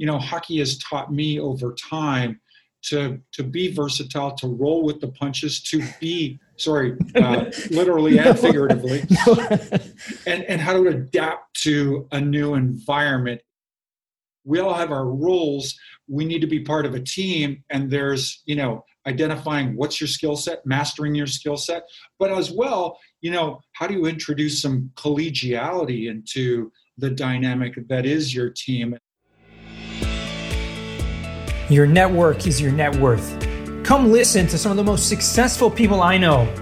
you 0.00 0.06
know, 0.06 0.18
hockey 0.18 0.60
has 0.60 0.78
taught 0.78 1.12
me 1.12 1.38
over 1.38 1.74
time 1.74 2.40
to 2.84 3.20
to 3.32 3.44
be 3.44 3.70
versatile, 3.70 4.32
to 4.36 4.46
roll 4.46 4.82
with 4.82 4.98
the 4.98 5.08
punches, 5.08 5.62
to 5.64 5.82
be 6.00 6.40
sorry, 6.56 6.96
uh, 7.16 7.50
literally 7.70 8.18
and 8.18 8.38
figuratively, 8.38 9.04
and 10.26 10.42
and 10.44 10.58
how 10.58 10.72
to 10.72 10.88
adapt 10.88 11.54
to 11.64 12.08
a 12.12 12.20
new 12.20 12.54
environment. 12.54 13.42
We 14.44 14.58
all 14.58 14.72
have 14.72 14.90
our 14.90 15.04
roles. 15.04 15.78
We 16.08 16.24
need 16.24 16.40
to 16.40 16.46
be 16.46 16.60
part 16.60 16.86
of 16.86 16.94
a 16.94 17.00
team, 17.00 17.62
and 17.68 17.90
there's 17.90 18.42
you 18.46 18.56
know 18.56 18.86
identifying 19.06 19.76
what's 19.76 20.00
your 20.00 20.08
skill 20.08 20.34
set, 20.34 20.64
mastering 20.64 21.14
your 21.14 21.26
skill 21.26 21.58
set, 21.58 21.82
but 22.18 22.32
as 22.32 22.50
well, 22.50 22.98
you 23.20 23.30
know, 23.30 23.60
how 23.72 23.86
do 23.86 23.92
you 23.92 24.06
introduce 24.06 24.62
some 24.62 24.90
collegiality 24.94 26.08
into 26.08 26.72
the 26.96 27.10
dynamic 27.10 27.86
that 27.88 28.06
is 28.06 28.34
your 28.34 28.48
team? 28.48 28.96
Your 31.70 31.86
network 31.86 32.48
is 32.48 32.60
your 32.60 32.72
net 32.72 32.96
worth. 32.96 33.46
Come 33.84 34.10
listen 34.10 34.48
to 34.48 34.58
some 34.58 34.72
of 34.72 34.76
the 34.76 34.82
most 34.82 35.08
successful 35.08 35.70
people 35.70 36.02
I 36.02 36.18
know 36.18 36.52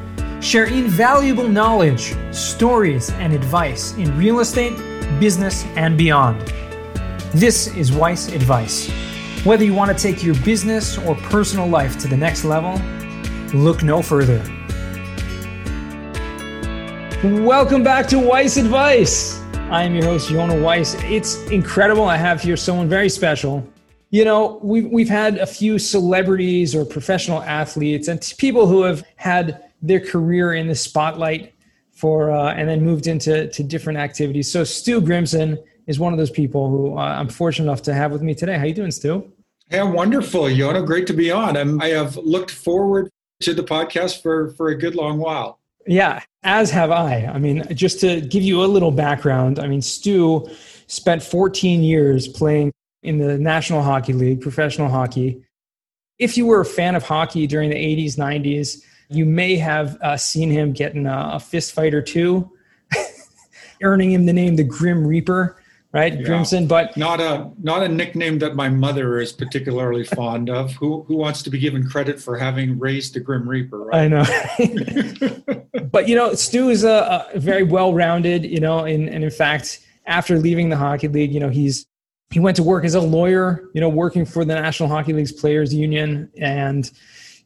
share 0.42 0.66
invaluable 0.66 1.48
knowledge, 1.48 2.14
stories, 2.30 3.08
and 3.12 3.32
advice 3.32 3.94
in 3.94 4.14
real 4.18 4.40
estate, 4.40 4.76
business, 5.18 5.64
and 5.76 5.96
beyond. 5.96 6.52
This 7.32 7.74
is 7.74 7.90
Weiss 7.90 8.28
Advice. 8.28 8.90
Whether 9.44 9.64
you 9.64 9.72
want 9.72 9.96
to 9.96 10.00
take 10.00 10.22
your 10.22 10.34
business 10.44 10.98
or 10.98 11.14
personal 11.14 11.66
life 11.66 11.98
to 12.00 12.06
the 12.06 12.16
next 12.16 12.44
level, 12.44 12.74
look 13.58 13.82
no 13.82 14.02
further. 14.02 14.42
Welcome 17.24 17.82
back 17.82 18.06
to 18.08 18.18
Weiss 18.18 18.58
Advice. 18.58 19.40
I 19.70 19.84
am 19.84 19.94
your 19.94 20.04
host, 20.04 20.28
Yona 20.28 20.62
Weiss. 20.62 20.96
It's 21.04 21.42
incredible. 21.46 22.04
I 22.04 22.18
have 22.18 22.42
here 22.42 22.58
someone 22.58 22.90
very 22.90 23.08
special 23.08 23.66
you 24.10 24.24
know, 24.24 24.58
we've, 24.62 24.86
we've 24.86 25.08
had 25.08 25.38
a 25.38 25.46
few 25.46 25.78
celebrities 25.78 26.74
or 26.74 26.84
professional 26.84 27.42
athletes 27.42 28.08
and 28.08 28.20
people 28.38 28.66
who 28.66 28.82
have 28.82 29.04
had 29.16 29.64
their 29.82 30.00
career 30.00 30.54
in 30.54 30.66
the 30.66 30.74
spotlight 30.74 31.54
for, 31.92 32.30
uh, 32.30 32.54
and 32.54 32.68
then 32.68 32.82
moved 32.82 33.06
into 33.06 33.48
to 33.48 33.62
different 33.62 33.98
activities. 33.98 34.50
So 34.50 34.64
Stu 34.64 35.00
Grimson 35.00 35.58
is 35.86 35.98
one 35.98 36.12
of 36.12 36.18
those 36.18 36.30
people 36.30 36.70
who 36.70 36.96
uh, 36.96 37.02
I'm 37.02 37.28
fortunate 37.28 37.66
enough 37.66 37.82
to 37.82 37.94
have 37.94 38.12
with 38.12 38.22
me 38.22 38.34
today. 38.34 38.56
How 38.56 38.64
you 38.64 38.74
doing, 38.74 38.90
Stu? 38.90 39.30
Yeah, 39.70 39.82
wonderful, 39.82 40.42
Yona. 40.42 40.86
Great 40.86 41.06
to 41.08 41.12
be 41.12 41.30
on. 41.30 41.56
I'm, 41.56 41.80
I 41.80 41.88
have 41.88 42.16
looked 42.16 42.50
forward 42.50 43.10
to 43.40 43.52
the 43.52 43.62
podcast 43.62 44.22
for, 44.22 44.50
for 44.52 44.68
a 44.68 44.78
good 44.78 44.94
long 44.94 45.18
while. 45.18 45.58
Yeah, 45.86 46.22
as 46.42 46.70
have 46.70 46.90
I. 46.90 47.26
I 47.26 47.38
mean, 47.38 47.64
just 47.74 48.00
to 48.00 48.20
give 48.20 48.42
you 48.42 48.64
a 48.64 48.66
little 48.66 48.90
background, 48.90 49.58
I 49.58 49.66
mean, 49.66 49.82
Stu 49.82 50.48
spent 50.86 51.22
14 51.22 51.82
years 51.82 52.28
playing 52.28 52.72
in 53.02 53.18
the 53.18 53.38
National 53.38 53.82
Hockey 53.82 54.12
League, 54.12 54.40
professional 54.40 54.88
hockey. 54.88 55.42
If 56.18 56.36
you 56.36 56.46
were 56.46 56.60
a 56.60 56.64
fan 56.64 56.94
of 56.94 57.04
hockey 57.04 57.46
during 57.46 57.70
the 57.70 57.76
80s, 57.76 58.16
90s, 58.16 58.82
you 59.08 59.24
may 59.24 59.56
have 59.56 59.96
uh, 60.02 60.16
seen 60.16 60.50
him 60.50 60.72
getting 60.72 61.06
a, 61.06 61.30
a 61.34 61.40
fist 61.40 61.72
fight 61.72 61.94
or 61.94 62.02
two, 62.02 62.50
earning 63.82 64.12
him 64.12 64.26
the 64.26 64.32
name 64.32 64.56
the 64.56 64.64
Grim 64.64 65.06
Reaper, 65.06 65.62
right, 65.92 66.12
yeah. 66.12 66.26
Grimson? 66.26 66.68
But 66.68 66.96
not 66.96 67.20
a 67.20 67.50
not 67.62 67.82
a 67.82 67.88
nickname 67.88 68.38
that 68.40 68.54
my 68.54 68.68
mother 68.68 69.18
is 69.18 69.32
particularly 69.32 70.04
fond 70.04 70.50
of. 70.50 70.72
Who 70.78 71.04
who 71.04 71.16
wants 71.16 71.42
to 71.44 71.50
be 71.50 71.58
given 71.58 71.88
credit 71.88 72.20
for 72.20 72.36
having 72.36 72.78
raised 72.78 73.14
the 73.14 73.20
Grim 73.20 73.48
Reaper? 73.48 73.84
Right? 73.84 74.02
I 74.02 74.08
know. 74.08 75.84
but 75.90 76.08
you 76.08 76.16
know, 76.16 76.34
Stu 76.34 76.68
is 76.68 76.84
a, 76.84 77.26
a 77.32 77.38
very 77.38 77.62
well 77.62 77.94
rounded. 77.94 78.44
You 78.44 78.60
know, 78.60 78.80
and, 78.80 79.08
and 79.08 79.24
in 79.24 79.30
fact, 79.30 79.80
after 80.06 80.38
leaving 80.38 80.68
the 80.68 80.76
hockey 80.76 81.08
league, 81.08 81.32
you 81.32 81.40
know, 81.40 81.50
he's 81.50 81.86
he 82.30 82.40
went 82.40 82.56
to 82.56 82.62
work 82.62 82.84
as 82.84 82.94
a 82.94 83.00
lawyer, 83.00 83.68
you 83.72 83.80
know, 83.80 83.88
working 83.88 84.24
for 84.24 84.44
the 84.44 84.54
National 84.54 84.88
Hockey 84.88 85.12
League's 85.12 85.32
Players 85.32 85.72
Union 85.72 86.30
and 86.38 86.90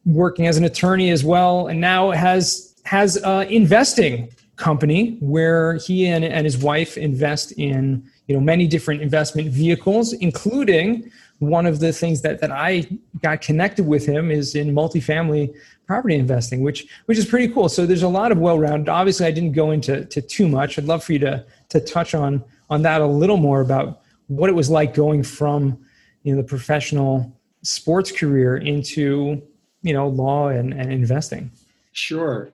working 0.05 0.47
as 0.47 0.57
an 0.57 0.65
attorney 0.65 1.11
as 1.11 1.25
well. 1.25 1.69
And 1.69 1.81
now 1.81 2.11
has 2.11 2.75
has 2.85 3.17
an 3.19 3.47
investing 3.49 4.29
company 4.57 5.17
where 5.21 5.75
he 5.75 6.07
and, 6.07 6.25
and 6.25 6.45
his 6.45 6.59
wife 6.59 6.97
invest 6.97 7.53
in 7.53 8.05
you 8.27 8.35
know 8.35 8.41
many 8.41 8.67
different 8.67 9.03
investment 9.03 9.49
vehicles, 9.49 10.13
including 10.15 11.11
one 11.39 11.67
of 11.67 11.81
the 11.81 11.93
things 11.93 12.23
that, 12.23 12.41
that 12.41 12.53
I 12.53 12.87
got 13.21 13.41
connected 13.41 13.87
with 13.87 14.07
him 14.07 14.31
is 14.31 14.55
in 14.55 14.73
multifamily 14.73 15.53
property 15.87 16.17
investing, 16.17 16.63
which 16.63 16.87
which 17.07 17.19
is 17.19 17.25
pretty 17.25 17.53
cool. 17.53 17.69
So 17.69 17.87
there's 17.87 18.03
a 18.03 18.09
lot 18.09 18.33
of 18.33 18.39
well-rounded. 18.39 18.89
Obviously, 18.89 19.27
I 19.27 19.31
didn't 19.31 19.53
go 19.53 19.71
into 19.71 20.05
to 20.07 20.21
too 20.21 20.49
much. 20.49 20.77
I'd 20.77 20.87
love 20.87 21.05
for 21.05 21.13
you 21.13 21.21
to 21.21 21.45
to 21.69 21.81
touch 21.81 22.15
on 22.15 22.45
on 22.69 22.83
that 22.83 23.01
a 23.01 23.07
little 23.07 23.37
more 23.37 23.61
about 23.61 24.02
what 24.37 24.49
it 24.49 24.55
was 24.55 24.71
like 24.71 24.95
going 24.95 25.23
from 25.23 25.79
you 26.23 26.35
know 26.35 26.41
the 26.41 26.47
professional 26.47 27.39
sports 27.63 28.11
career 28.11 28.57
into 28.57 29.43
you 29.83 29.93
know 29.93 30.09
law 30.09 30.49
and, 30.49 30.73
and 30.73 30.91
investing 30.91 31.51
sure 31.93 32.53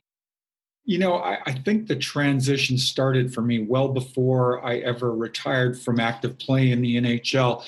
you 0.85 0.99
know 0.99 1.15
I, 1.17 1.39
I, 1.47 1.53
think 1.53 1.87
the 1.87 1.97
transition 1.97 2.79
started 2.79 3.33
for 3.33 3.43
me 3.43 3.61
well 3.61 3.89
before 3.89 4.65
i 4.67 4.79
ever 4.79 5.15
retired 5.15 5.81
from 5.81 6.01
active 6.01 6.39
play 6.39 6.73
in 6.73 6.83
the 6.83 6.97
nhl 6.97 7.65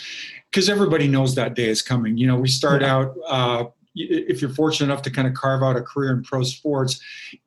because 0.51 0.69
everybody 0.69 1.07
knows 1.07 1.35
that 1.37 1.55
day 1.55 1.69
is 1.69 1.83
coming 1.83 2.19
you 2.19 2.27
know 2.27 2.37
we 2.37 2.49
start 2.49 2.83
yeah. 2.83 2.97
out 2.97 3.17
uh, 3.29 3.65
if 3.95 4.41
you're 4.41 4.51
fortunate 4.51 4.87
enough 4.93 5.03
to 5.03 5.11
kind 5.11 5.29
of 5.29 5.35
carve 5.35 5.63
out 5.63 5.77
a 5.77 5.83
career 5.83 6.13
in 6.13 6.23
pro 6.23 6.43
sports 6.43 7.01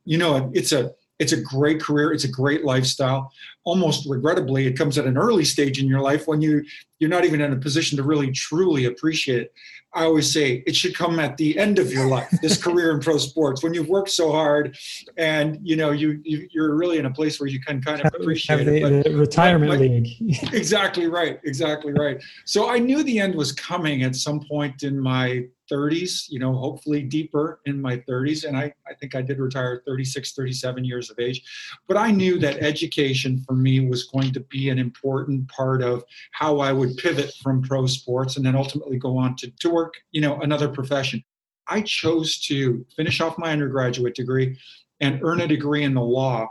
you 0.06 0.18
know 0.18 0.50
it's 0.54 0.72
a 0.72 0.94
it's 1.20 1.32
a 1.32 1.42
great 1.42 1.82
career. 1.82 2.12
It's 2.12 2.24
a 2.24 2.32
great 2.32 2.66
lifestyle. 2.66 3.32
Almost 3.66 4.10
regrettably, 4.10 4.68
it 4.68 4.78
comes 4.78 4.98
at 4.98 5.06
an 5.06 5.18
early 5.18 5.46
stage 5.46 5.80
in 5.80 5.88
your 5.88 6.02
life 6.02 6.28
when 6.28 6.42
you 6.42 6.64
you're 7.00 7.10
not 7.10 7.26
even 7.26 7.42
in 7.42 7.52
a 7.52 7.58
position 7.58 7.98
to 7.98 8.04
really 8.04 8.32
truly 8.32 8.86
appreciate 8.86 9.42
it. 9.42 9.54
I 9.96 10.06
always 10.06 10.32
say 10.32 10.64
it 10.66 10.76
should 10.76 10.96
come 10.96 11.20
at 11.20 11.38
the 11.38 11.58
end 11.58 11.78
of 11.78 11.92
your 11.92 12.08
life. 12.08 12.30
This 12.42 12.58
career 12.64 12.92
in 12.92 13.00
pro 13.00 13.18
sports, 13.18 13.62
when 13.62 13.74
you've 13.74 13.90
worked 13.90 14.10
so 14.10 14.32
hard, 14.32 14.76
and 15.18 15.60
you 15.62 15.76
know 15.76 15.92
you, 15.92 16.20
you 16.24 16.64
are 16.64 16.76
really 16.76 16.98
in 16.98 17.06
a 17.06 17.12
place 17.12 17.40
where 17.40 17.48
you 17.48 17.60
can 17.60 17.82
kind 17.82 18.02
of 18.02 18.14
appreciate 18.16 18.64
the, 18.64 18.76
it. 18.76 18.82
But, 18.82 19.12
the 19.12 19.18
retirement 19.18 19.72
but, 19.72 19.80
league. 19.80 20.08
exactly 20.54 21.08
right. 21.08 21.40
Exactly 21.44 21.94
right. 21.94 22.22
So 22.46 22.70
I 22.70 22.80
knew 22.80 23.04
the 23.04 23.20
end 23.20 23.36
was 23.36 23.52
coming 23.52 24.04
at 24.04 24.16
some 24.16 24.40
point 24.40 24.84
in 24.84 25.00
my 25.00 25.46
30s, 25.72 26.26
you 26.30 26.40
know, 26.40 26.54
hopefully 26.54 27.02
deeper 27.02 27.60
in 27.66 27.82
my 27.82 27.98
30s. 27.98 28.46
And 28.46 28.58
I, 28.58 28.74
I 28.88 28.94
think 28.94 29.16
I 29.16 29.22
did 29.22 29.40
retire 29.40 29.82
36, 29.86 30.34
37 30.34 30.84
years 30.84 31.10
of 31.10 31.20
age. 31.20 31.42
But 31.88 31.98
I 31.98 32.12
knew 32.12 32.38
that 32.40 32.60
education 32.60 33.44
for 33.46 33.53
me 33.54 33.88
was 33.88 34.06
going 34.06 34.32
to 34.34 34.40
be 34.42 34.70
an 34.70 34.80
important 34.80 35.48
part 35.50 35.82
of 35.82 36.04
how 36.32 36.60
I 36.60 36.72
would 36.72 36.98
pivot 36.98 37.34
from 37.42 37.62
pro 37.62 37.88
sports 37.88 38.38
and 38.38 38.46
then 38.46 38.56
ultimately 38.56 38.98
go 38.98 39.18
on 39.18 39.36
to, 39.38 39.52
to 39.60 39.70
work, 39.70 39.94
you 40.12 40.22
know, 40.22 40.40
another 40.42 40.70
profession. 40.70 41.24
I 41.68 41.82
chose 41.82 42.40
to 42.48 42.86
finish 42.96 43.22
off 43.22 43.38
my 43.38 43.52
undergraduate 43.52 44.16
degree 44.16 44.58
and 45.00 45.20
earn 45.24 45.42
a 45.42 45.48
degree 45.48 45.84
in 45.84 45.94
the 45.94 46.02
law 46.02 46.50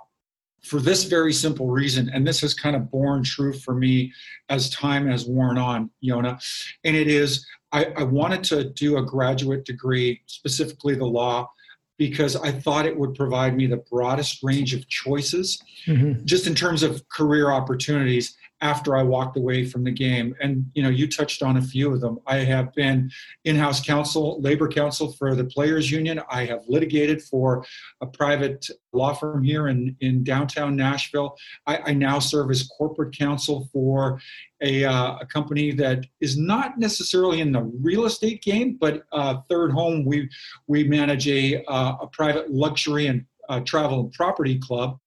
for 0.65 0.79
this 0.79 1.05
very 1.05 1.33
simple 1.33 1.69
reason. 1.69 2.09
And 2.11 2.27
this 2.27 2.41
has 2.41 2.55
kind 2.55 2.77
of 2.77 2.91
borne 2.91 3.25
true 3.25 3.53
for 3.53 3.75
me 3.75 4.13
as 4.49 4.71
time 4.71 5.09
has 5.09 5.27
worn 5.27 5.59
on, 5.59 5.91
Yona. 6.03 6.41
And 6.85 6.97
it 6.97 7.09
is 7.09 7.45
I, 7.73 7.87
I 7.97 8.03
wanted 8.03 8.45
to 8.45 8.65
do 8.65 8.99
a 8.99 9.03
graduate 9.03 9.65
degree, 9.65 10.21
specifically 10.27 10.95
the 10.95 11.07
law, 11.07 11.51
because 11.99 12.37
I 12.37 12.53
thought 12.53 12.87
it 12.87 12.97
would 12.97 13.15
provide 13.15 13.57
me 13.57 13.67
the 13.67 13.83
broadest 13.91 14.43
range 14.43 14.75
of 14.75 14.89
choices, 14.89 15.63
mm-hmm. 15.87 16.25
just 16.25 16.47
in 16.47 16.55
terms 16.55 16.83
of 16.83 17.07
career 17.09 17.51
opportunities 17.51 18.37
after 18.63 18.97
I 18.97 19.03
walked 19.03 19.37
away 19.37 19.67
from 19.67 19.83
the 19.83 19.91
game. 19.91 20.35
And 20.41 20.71
you 20.75 20.83
know, 20.83 20.89
you 20.89 21.09
touched 21.09 21.43
on 21.43 21.57
a 21.57 21.63
few 21.63 21.93
of 21.93 22.01
them. 22.01 22.21
I 22.27 22.39
have 22.39 22.73
been 22.75 23.11
in-house 23.45 23.85
counsel, 23.85 24.41
labor 24.41 24.69
counsel 24.69 25.13
for 25.13 25.35
the 25.35 25.45
players 25.45 25.91
union. 25.91 26.23
I 26.31 26.45
have 26.47 26.63
litigated 26.69 27.21
for 27.23 27.67
a 28.01 28.07
private 28.07 28.69
law 28.93 29.15
firm 29.15 29.43
here 29.43 29.67
in, 29.67 29.97
in 30.01 30.23
downtown 30.23 30.77
Nashville. 30.77 31.37
I, 31.67 31.79
I 31.87 31.93
now 31.93 32.21
serve 32.21 32.51
as 32.51 32.63
corporate 32.79 33.17
counsel 33.17 33.69
for 33.73 34.21
a, 34.63 34.85
uh, 34.85 35.19
a, 35.21 35.27
company 35.27 35.73
that 35.73 36.07
is 36.21 36.39
not 36.39 36.79
necessarily 36.79 37.41
in 37.41 37.51
the 37.51 37.63
real 37.81 38.05
estate 38.05 38.43
game, 38.43 38.79
but 38.81 39.03
uh, 39.11 39.39
Third 39.51 39.73
Home, 39.73 40.05
we, 40.05 40.31
we 40.69 40.85
manage 40.85 41.27
a, 41.27 41.65
uh, 41.65 41.97
a 42.03 42.07
private 42.07 42.53
luxury 42.53 43.09
and 43.09 43.25
uh, 43.49 43.59
travel 43.61 44.01
and 44.01 44.13
property 44.13 44.59
club. 44.61 44.99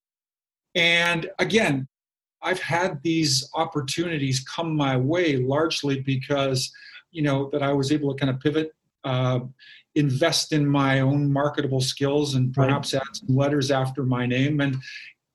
And 0.76 1.30
again, 1.40 1.88
I've 2.46 2.60
had 2.60 3.02
these 3.02 3.50
opportunities 3.56 4.40
come 4.42 4.76
my 4.76 4.96
way 4.96 5.38
largely 5.38 6.00
because, 6.02 6.72
you 7.12 7.24
know, 7.24 7.50
that 7.52 7.64
I 7.64 7.74
was 7.74 7.92
able 7.92 8.14
to 8.14 8.20
kind 8.20 8.30
of 8.34 8.40
pivot, 8.40 8.72
uh, 9.04 9.40
invest 9.96 10.54
in 10.54 10.66
my 10.68 11.00
own 11.00 11.32
marketable 11.32 11.82
skills, 11.82 12.36
and 12.36 12.54
perhaps 12.54 12.94
right. 12.94 13.02
add 13.02 13.16
some 13.16 13.36
letters 13.36 13.72
after 13.72 14.04
my 14.04 14.28
name. 14.28 14.62
And 14.62 14.78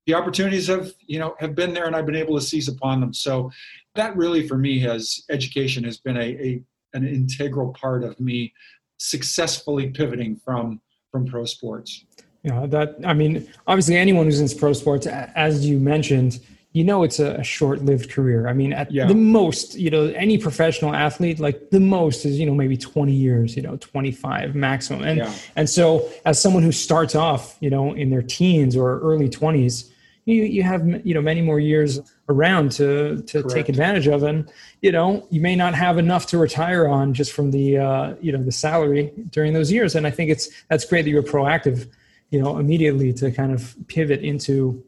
the 0.07 0.15
opportunities 0.15 0.69
have, 0.69 0.93
you 1.07 1.19
know, 1.19 1.35
have 1.41 1.57
been 1.57 1.75
there, 1.75 1.87
and 1.87 1.97
I've 1.97 2.07
been 2.07 2.15
able 2.15 2.39
to 2.39 2.45
seize 2.45 2.69
upon 2.69 3.01
them. 3.01 3.13
So 3.13 3.51
that 3.97 4.17
really, 4.17 4.47
for 4.47 4.57
me, 4.57 4.79
has 4.81 5.25
education 5.31 5.83
has 5.85 5.99
been 5.99 6.17
a, 6.17 6.21
a 6.21 6.63
an 6.95 7.07
integral 7.07 7.73
part 7.73 8.03
of 8.03 8.19
me 8.21 8.53
successfully 8.99 9.91
pivoting 9.91 10.37
from 10.37 10.81
from 11.11 11.27
pro 11.27 11.45
sports. 11.45 12.05
Yeah, 12.43 12.67
that 12.67 12.97
I 13.05 13.15
mean, 13.15 13.49
obviously, 13.67 13.97
anyone 13.97 14.27
who's 14.27 14.41
in 14.41 14.59
pro 14.59 14.73
sports, 14.73 15.07
as 15.07 15.67
you 15.67 15.79
mentioned, 15.79 16.41
you 16.73 16.85
know 16.85 17.03
it's 17.03 17.19
a, 17.19 17.43
short-lived 17.43 18.11
career. 18.11 18.47
I 18.47 18.53
mean, 18.53 18.73
at 18.73 18.93
yeah. 18.93 19.07
the 19.07 19.15
most, 19.15 19.75
you 19.75 19.91
know, 19.91 20.07
any 20.07 20.39
professional 20.39 20.95
athlete, 20.95 21.41
like 21.41 21.71
the 21.71 21.81
most 21.81 22.25
is 22.25 22.39
you 22.39 22.47
know 22.47 22.55
maybe 22.55 22.77
20 22.77 23.13
years, 23.13 23.57
you 23.57 23.63
know, 23.63 23.77
25 23.77 24.55
maximum. 24.55 25.03
And 25.03 25.19
yeah. 25.19 25.35
and 25.57 25.69
so 25.69 26.09
as 26.25 26.41
someone 26.41 26.63
who 26.63 26.73
starts 26.73 27.15
off, 27.15 27.57
you 27.61 27.71
know, 27.71 27.93
in 27.93 28.11
their 28.11 28.23
teens 28.23 28.77
or 28.77 29.01
early 29.01 29.29
20s, 29.29 29.91
you 30.27 30.45
you 30.45 30.63
have 30.63 30.87
you 31.05 31.13
know 31.13 31.21
many 31.21 31.43
more 31.43 31.59
years 31.59 32.01
around 32.29 32.71
to 32.73 33.23
to 33.23 33.43
Correct. 33.43 33.51
take 33.51 33.69
advantage 33.69 34.07
of, 34.07 34.23
and 34.23 34.51
you 34.81 34.93
know 34.93 35.27
you 35.31 35.41
may 35.41 35.57
not 35.57 35.75
have 35.75 35.99
enough 35.99 36.27
to 36.27 36.39
retire 36.39 36.87
on 36.87 37.15
just 37.15 37.33
from 37.33 37.51
the 37.51 37.79
uh, 37.79 38.15
you 38.21 38.31
know 38.31 38.43
the 38.43 38.53
salary 38.53 39.13
during 39.31 39.55
those 39.55 39.73
years. 39.73 39.97
And 39.97 40.07
I 40.07 40.11
think 40.11 40.31
it's 40.31 40.49
that's 40.69 40.85
great 40.85 41.03
that 41.03 41.11
you're 41.11 41.25
proactive, 41.25 41.91
you 42.31 42.41
know, 42.41 42.59
immediately 42.59 43.13
to 43.15 43.33
kind 43.33 43.53
of 43.53 43.75
pivot 43.89 44.21
into 44.21 44.85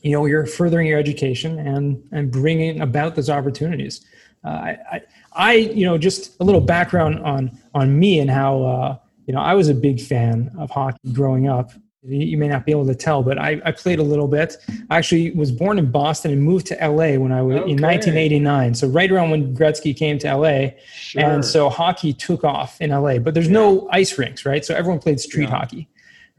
you 0.00 0.12
know 0.12 0.24
you're 0.26 0.46
furthering 0.46 0.86
your 0.86 0.98
education 0.98 1.58
and 1.58 2.02
and 2.12 2.30
bringing 2.30 2.80
about 2.80 3.16
those 3.16 3.30
opportunities 3.30 4.04
uh, 4.44 4.48
I, 4.48 4.78
I, 4.92 5.00
I 5.32 5.54
you 5.54 5.84
know 5.84 5.98
just 5.98 6.38
a 6.40 6.44
little 6.44 6.60
background 6.60 7.20
on 7.20 7.58
on 7.74 7.98
me 7.98 8.20
and 8.20 8.30
how 8.30 8.62
uh, 8.62 8.96
you 9.26 9.34
know 9.34 9.40
i 9.40 9.54
was 9.54 9.68
a 9.68 9.74
big 9.74 10.00
fan 10.00 10.50
of 10.58 10.70
hockey 10.70 11.12
growing 11.12 11.48
up 11.48 11.72
you 12.04 12.38
may 12.38 12.46
not 12.46 12.64
be 12.64 12.70
able 12.70 12.86
to 12.86 12.94
tell 12.94 13.22
but 13.24 13.38
i, 13.38 13.60
I 13.64 13.72
played 13.72 13.98
a 13.98 14.02
little 14.04 14.28
bit 14.28 14.56
i 14.88 14.96
actually 14.96 15.32
was 15.32 15.50
born 15.50 15.78
in 15.78 15.90
boston 15.90 16.32
and 16.32 16.40
moved 16.40 16.66
to 16.68 16.74
la 16.88 17.18
when 17.18 17.32
i 17.32 17.42
was 17.42 17.56
okay. 17.56 17.70
in 17.70 17.82
1989 17.82 18.74
so 18.74 18.86
right 18.86 19.10
around 19.10 19.30
when 19.30 19.54
gretzky 19.54 19.96
came 19.96 20.18
to 20.20 20.34
la 20.36 20.68
sure. 20.94 21.22
and 21.22 21.44
so 21.44 21.68
hockey 21.68 22.12
took 22.12 22.44
off 22.44 22.80
in 22.80 22.90
la 22.90 23.18
but 23.18 23.34
there's 23.34 23.48
yeah. 23.48 23.52
no 23.52 23.88
ice 23.90 24.16
rinks 24.16 24.46
right 24.46 24.64
so 24.64 24.74
everyone 24.74 25.00
played 25.00 25.18
street 25.18 25.48
yeah. 25.48 25.56
hockey 25.56 25.88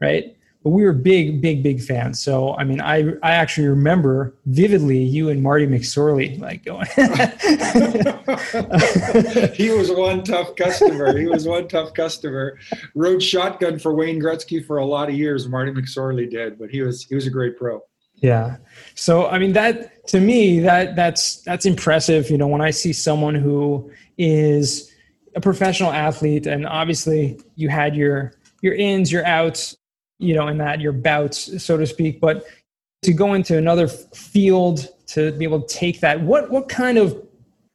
right 0.00 0.34
but 0.62 0.70
we 0.70 0.84
were 0.84 0.92
big, 0.92 1.40
big, 1.40 1.62
big 1.62 1.80
fans. 1.80 2.20
So 2.20 2.54
I 2.56 2.64
mean, 2.64 2.80
I 2.80 3.12
I 3.22 3.32
actually 3.32 3.68
remember 3.68 4.34
vividly 4.46 5.02
you 5.02 5.30
and 5.30 5.42
Marty 5.42 5.66
McSorley 5.66 6.38
like 6.38 6.64
going. 6.64 6.86
he 9.54 9.70
was 9.70 9.90
one 9.90 10.22
tough 10.22 10.54
customer. 10.56 11.16
He 11.16 11.26
was 11.26 11.48
one 11.48 11.66
tough 11.68 11.94
customer. 11.94 12.58
Rode 12.94 13.22
shotgun 13.22 13.78
for 13.78 13.94
Wayne 13.94 14.20
Gretzky 14.20 14.64
for 14.64 14.78
a 14.78 14.84
lot 14.84 15.08
of 15.08 15.14
years. 15.14 15.48
Marty 15.48 15.72
McSorley 15.72 16.30
did, 16.30 16.58
but 16.58 16.68
he 16.68 16.82
was 16.82 17.04
he 17.04 17.14
was 17.14 17.26
a 17.26 17.30
great 17.30 17.56
pro. 17.56 17.80
Yeah. 18.16 18.58
So 18.94 19.28
I 19.28 19.38
mean 19.38 19.54
that 19.54 20.06
to 20.08 20.20
me 20.20 20.60
that 20.60 20.94
that's 20.94 21.40
that's 21.42 21.64
impressive. 21.64 22.28
You 22.28 22.36
know, 22.36 22.48
when 22.48 22.60
I 22.60 22.70
see 22.70 22.92
someone 22.92 23.34
who 23.34 23.90
is 24.18 24.92
a 25.34 25.40
professional 25.40 25.90
athlete, 25.90 26.46
and 26.46 26.66
obviously 26.66 27.40
you 27.56 27.70
had 27.70 27.96
your 27.96 28.34
your 28.60 28.74
ins, 28.74 29.10
your 29.10 29.24
outs 29.24 29.74
you 30.20 30.34
know, 30.34 30.48
in 30.48 30.58
that 30.58 30.80
your 30.80 30.92
bouts, 30.92 31.62
so 31.62 31.76
to 31.76 31.86
speak. 31.86 32.20
But 32.20 32.44
to 33.02 33.12
go 33.12 33.34
into 33.34 33.56
another 33.56 33.88
field 33.88 34.88
to 35.08 35.32
be 35.32 35.44
able 35.44 35.62
to 35.62 35.74
take 35.74 36.00
that, 36.00 36.20
what 36.20 36.50
what 36.50 36.68
kind 36.68 36.98
of, 36.98 37.26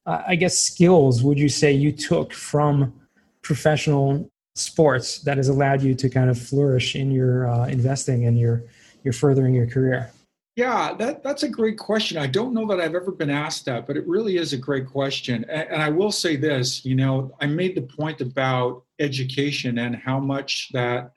uh, 0.05 0.23
I 0.27 0.35
guess, 0.35 0.57
skills 0.59 1.23
would 1.23 1.39
you 1.39 1.49
say 1.49 1.71
you 1.71 1.91
took 1.91 2.33
from 2.33 2.93
professional 3.41 4.29
sports 4.55 5.19
that 5.19 5.37
has 5.37 5.49
allowed 5.49 5.81
you 5.81 5.93
to 5.95 6.09
kind 6.09 6.29
of 6.29 6.39
flourish 6.39 6.95
in 6.95 7.11
your 7.11 7.49
uh, 7.49 7.67
investing 7.67 8.25
and 8.25 8.39
your 8.39 8.63
your 9.03 9.13
furthering 9.13 9.53
your 9.53 9.67
career? 9.67 10.11
Yeah, 10.55 10.93
that, 10.99 11.21
that's 11.21 11.43
a 11.43 11.49
great 11.49 11.77
question. 11.77 12.17
I 12.17 12.27
don't 12.27 12.53
know 12.53 12.65
that 12.67 12.79
I've 12.79 12.95
ever 12.95 13.11
been 13.11 13.29
asked 13.29 13.65
that, 13.65 13.85
but 13.85 13.97
it 13.97 14.07
really 14.07 14.37
is 14.37 14.53
a 14.53 14.57
great 14.57 14.87
question. 14.87 15.45
And, 15.49 15.69
and, 15.69 15.81
I 15.81 15.89
will 15.89 16.13
say 16.13 16.37
this 16.37 16.85
you 16.85 16.95
know, 16.95 17.35
I 17.41 17.45
made 17.45 17.75
the 17.75 17.81
point 17.81 18.21
about 18.21 18.83
education 18.99 19.79
and 19.79 19.97
how 19.97 20.17
much 20.17 20.69
that 20.71 21.11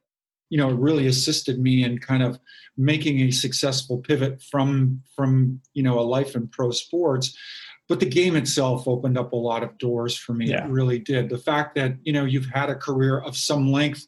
you 0.50 0.58
know 0.58 0.70
really 0.70 1.06
assisted 1.06 1.58
me 1.58 1.84
in 1.84 1.98
kind 1.98 2.22
of 2.22 2.38
making 2.76 3.20
a 3.20 3.30
successful 3.30 3.98
pivot 3.98 4.42
from 4.42 5.02
from 5.14 5.60
you 5.74 5.82
know 5.82 5.98
a 5.98 6.02
life 6.02 6.34
in 6.34 6.48
pro 6.48 6.70
sports. 6.70 7.36
But 7.88 8.00
the 8.00 8.06
game 8.06 8.36
itself 8.36 8.86
opened 8.86 9.16
up 9.16 9.32
a 9.32 9.36
lot 9.36 9.62
of 9.62 9.78
doors 9.78 10.14
for 10.14 10.34
me. 10.34 10.50
Yeah. 10.50 10.66
it 10.66 10.70
really 10.70 10.98
did. 10.98 11.30
The 11.30 11.38
fact 11.38 11.74
that 11.76 11.94
you 12.02 12.12
know 12.12 12.24
you've 12.24 12.50
had 12.52 12.70
a 12.70 12.74
career 12.74 13.18
of 13.20 13.36
some 13.36 13.72
length 13.72 14.06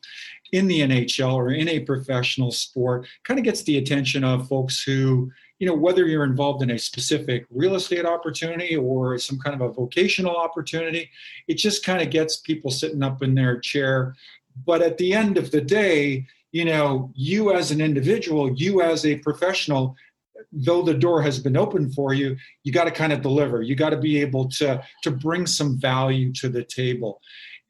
in 0.53 0.67
the 0.67 0.81
nhl 0.81 1.35
or 1.35 1.51
in 1.51 1.69
a 1.69 1.81
professional 1.81 2.51
sport 2.51 3.07
kind 3.25 3.39
of 3.39 3.45
gets 3.45 3.63
the 3.65 3.79
attention 3.79 4.25
of 4.25 4.49
folks 4.49 4.83
who 4.83 5.31
you 5.59 5.67
know 5.67 5.75
whether 5.75 6.07
you're 6.07 6.25
involved 6.25 6.63
in 6.63 6.71
a 6.71 6.79
specific 6.79 7.47
real 7.51 7.75
estate 7.75 8.05
opportunity 8.05 8.77
or 8.77 9.19
some 9.19 9.39
kind 9.39 9.61
of 9.61 9.69
a 9.69 9.73
vocational 9.73 10.37
opportunity 10.37 11.11
it 11.49 11.55
just 11.55 11.85
kind 11.85 12.03
of 12.03 12.11
gets 12.11 12.39
people 12.39 12.71
sitting 12.71 13.03
up 13.03 13.23
in 13.23 13.35
their 13.35 13.59
chair 13.61 14.15
but 14.65 14.83
at 14.83 14.99
the 14.99 15.13
end 15.13 15.37
of 15.37 15.51
the 15.51 15.61
day 15.61 16.27
you 16.53 16.65
know 16.65 17.11
you 17.15 17.53
as 17.53 17.71
an 17.71 17.81
individual 17.81 18.53
you 18.53 18.83
as 18.83 19.07
a 19.07 19.17
professional 19.19 19.97
though 20.53 20.83
the 20.83 20.95
door 20.95 21.23
has 21.23 21.39
been 21.39 21.57
open 21.57 21.91
for 21.91 22.13
you 22.13 22.37
you 22.65 22.73
got 22.73 22.85
to 22.85 22.91
kind 22.91 23.13
of 23.13 23.23
deliver. 23.23 23.63
You 23.63 23.75
got 23.75 23.91
to 23.91 23.99
be 23.99 24.21
able 24.21 24.49
to 24.51 24.83
to 25.03 25.11
bring 25.11 25.47
some 25.47 25.79
value 25.79 26.33
to 26.35 26.49
the 26.49 26.65
table. 26.65 27.21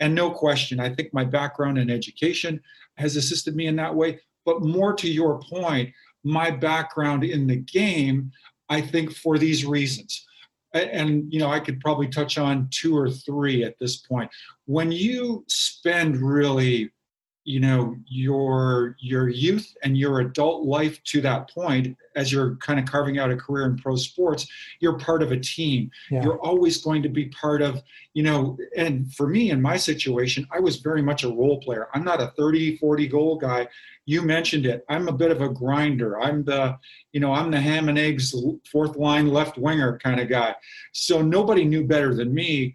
And 0.01 0.15
no 0.15 0.31
question 0.31 0.81
i 0.81 0.89
think 0.95 1.13
my 1.13 1.25
background 1.25 1.79
in 1.79 1.91
education 1.91 2.61
has 2.97 3.17
assisted 3.17 3.57
me 3.57 3.67
in 3.67 3.77
that 3.77 3.95
way. 3.95 4.21
But 4.45 4.63
more 4.63 4.95
to 4.95 5.11
your 5.11 5.39
point 5.41 5.93
my 6.25 6.51
background 6.51 7.25
in 7.25 7.47
the 7.47 7.57
game 7.57 8.31
i 8.69 8.81
think 8.81 9.15
for 9.15 9.39
these 9.39 9.65
reasons 9.65 10.27
and 10.73 11.33
you 11.33 11.39
know 11.39 11.51
i 11.51 11.61
could 11.61 11.81
probably 11.81 12.09
touch 12.09 12.39
on 12.39 12.69
two 12.71 12.97
or 12.97 13.11
three 13.11 13.65
at 13.65 13.79
this 13.79 13.97
point. 13.99 14.31
When 14.67 14.93
you 14.93 15.45
spend 15.49 16.19
really 16.19 16.93
you 17.45 17.59
know 17.59 17.97
your 18.07 18.97
your 18.99 19.29
youth 19.29 19.75
and 19.83 19.97
your 19.97 20.21
adult 20.21 20.65
life 20.65 21.03
to 21.05 21.21
that 21.23 21.49
point 21.51 21.97
as 22.15 22.31
you're 22.31 22.57
kind 22.57 22.79
of 22.79 22.85
carving 22.85 23.19
out 23.19 23.31
a 23.31 23.37
career 23.37 23.65
in 23.67 23.79
pro 23.79 23.97
sports 23.97 24.47
you're 24.81 24.99
part 24.99 25.23
of 25.23 25.33
a 25.33 25.41
team. 25.41 25.91
Yeah. 26.11 26.23
you're 26.23 26.39
always 26.41 26.79
going 26.79 27.03
to 27.03 27.09
be 27.09 27.27
part 27.29 27.63
of 27.63 27.83
you 28.13 28.23
know 28.23 28.59
and 28.77 29.13
for 29.15 29.27
me 29.27 29.51
in 29.51 29.61
my 29.63 29.77
situation 29.77 30.47
i 30.53 30.61
was 30.61 30.77
very 30.77 31.03
much 31.03 31.25
a 31.25 31.29
role 31.29 31.61
player. 31.61 31.89
I'm 31.95 32.05
not 32.05 32.21
a 32.21 32.29
30 32.37 32.77
40 32.77 33.09
goal 33.09 33.37
guy. 33.37 33.69
You 34.07 34.23
mentioned 34.23 34.67
it. 34.67 34.85
I'm 34.89 35.09
a 35.09 35.13
bit 35.13 35.31
of 35.31 35.41
a 35.41 35.49
grinder. 35.49 36.21
I'm 36.21 36.45
the 36.45 36.79
you 37.13 37.21
know 37.21 37.33
i'm 37.33 37.51
the 37.51 37.61
ham 37.61 37.89
and 37.89 37.99
eggs 37.99 38.35
fourth 38.71 38.97
line 38.97 39.29
left 39.29 39.57
winger 39.57 39.99
kind 39.99 40.21
of 40.21 40.29
guy. 40.29 40.55
So 40.93 41.23
nobody 41.23 41.65
knew 41.65 41.85
better 41.85 42.15
than 42.15 42.35
me. 42.35 42.75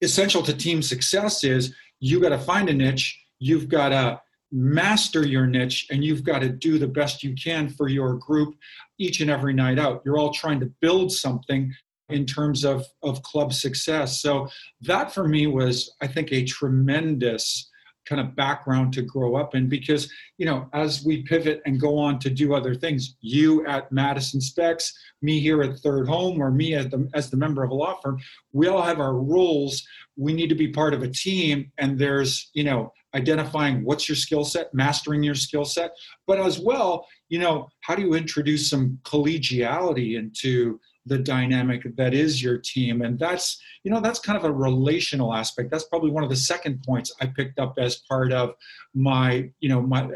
Essential 0.00 0.42
to 0.42 0.54
team 0.54 0.80
success 0.80 1.42
is 1.42 1.74
you 1.98 2.20
got 2.20 2.28
to 2.28 2.38
find 2.38 2.68
a 2.68 2.74
niche 2.74 3.25
you've 3.38 3.68
got 3.68 3.90
to 3.90 4.20
master 4.52 5.26
your 5.26 5.46
niche 5.46 5.86
and 5.90 6.04
you've 6.04 6.24
got 6.24 6.40
to 6.40 6.48
do 6.48 6.78
the 6.78 6.86
best 6.86 7.22
you 7.22 7.34
can 7.34 7.68
for 7.68 7.88
your 7.88 8.14
group 8.14 8.54
each 8.98 9.20
and 9.20 9.30
every 9.30 9.52
night 9.52 9.78
out. 9.78 10.02
You're 10.04 10.18
all 10.18 10.32
trying 10.32 10.60
to 10.60 10.72
build 10.80 11.12
something 11.12 11.74
in 12.08 12.24
terms 12.24 12.64
of, 12.64 12.84
of 13.02 13.22
club 13.22 13.52
success. 13.52 14.20
So 14.22 14.48
that 14.82 15.12
for 15.12 15.26
me 15.26 15.46
was, 15.46 15.92
I 16.00 16.06
think, 16.06 16.32
a 16.32 16.44
tremendous 16.44 17.68
kind 18.06 18.20
of 18.20 18.36
background 18.36 18.92
to 18.92 19.02
grow 19.02 19.34
up 19.34 19.54
in 19.54 19.68
because 19.68 20.10
you 20.38 20.46
know 20.46 20.68
as 20.72 21.04
we 21.04 21.22
pivot 21.22 21.60
and 21.66 21.80
go 21.80 21.98
on 21.98 22.20
to 22.20 22.30
do 22.30 22.54
other 22.54 22.72
things 22.72 23.16
you 23.20 23.66
at 23.66 23.90
madison 23.90 24.40
specs 24.40 24.96
me 25.22 25.40
here 25.40 25.60
at 25.60 25.76
third 25.80 26.06
home 26.06 26.40
or 26.40 26.52
me 26.52 26.74
as 26.74 26.88
the, 26.90 27.08
as 27.14 27.30
the 27.30 27.36
member 27.36 27.64
of 27.64 27.70
a 27.70 27.74
law 27.74 27.98
firm 28.00 28.16
we 28.52 28.68
all 28.68 28.80
have 28.80 29.00
our 29.00 29.14
roles 29.14 29.84
we 30.16 30.32
need 30.32 30.48
to 30.48 30.54
be 30.54 30.68
part 30.68 30.94
of 30.94 31.02
a 31.02 31.08
team 31.08 31.70
and 31.78 31.98
there's 31.98 32.48
you 32.54 32.62
know 32.62 32.92
identifying 33.14 33.84
what's 33.84 34.08
your 34.08 34.16
skill 34.16 34.44
set, 34.44 34.72
mastering 34.74 35.22
your 35.22 35.34
skill 35.34 35.64
set, 35.64 35.92
but 36.26 36.38
as 36.38 36.58
well, 36.58 37.06
you 37.28 37.38
know, 37.38 37.68
how 37.80 37.94
do 37.94 38.02
you 38.02 38.14
introduce 38.14 38.68
some 38.68 38.98
collegiality 39.04 40.18
into 40.18 40.80
the 41.06 41.18
dynamic 41.18 41.86
that 41.96 42.14
is 42.14 42.42
your 42.42 42.58
team? 42.58 43.02
And 43.02 43.18
that's 43.18 43.60
you 43.84 43.90
know 43.90 44.00
that's 44.00 44.18
kind 44.18 44.36
of 44.36 44.44
a 44.44 44.52
relational 44.52 45.32
aspect. 45.32 45.70
That's 45.70 45.84
probably 45.84 46.10
one 46.10 46.24
of 46.24 46.30
the 46.30 46.36
second 46.36 46.82
points 46.84 47.12
i 47.20 47.26
picked 47.26 47.58
up 47.58 47.74
as 47.78 47.96
part 48.08 48.32
of 48.32 48.54
my 48.94 49.50
you 49.60 49.68
know 49.68 49.80
my 49.80 50.08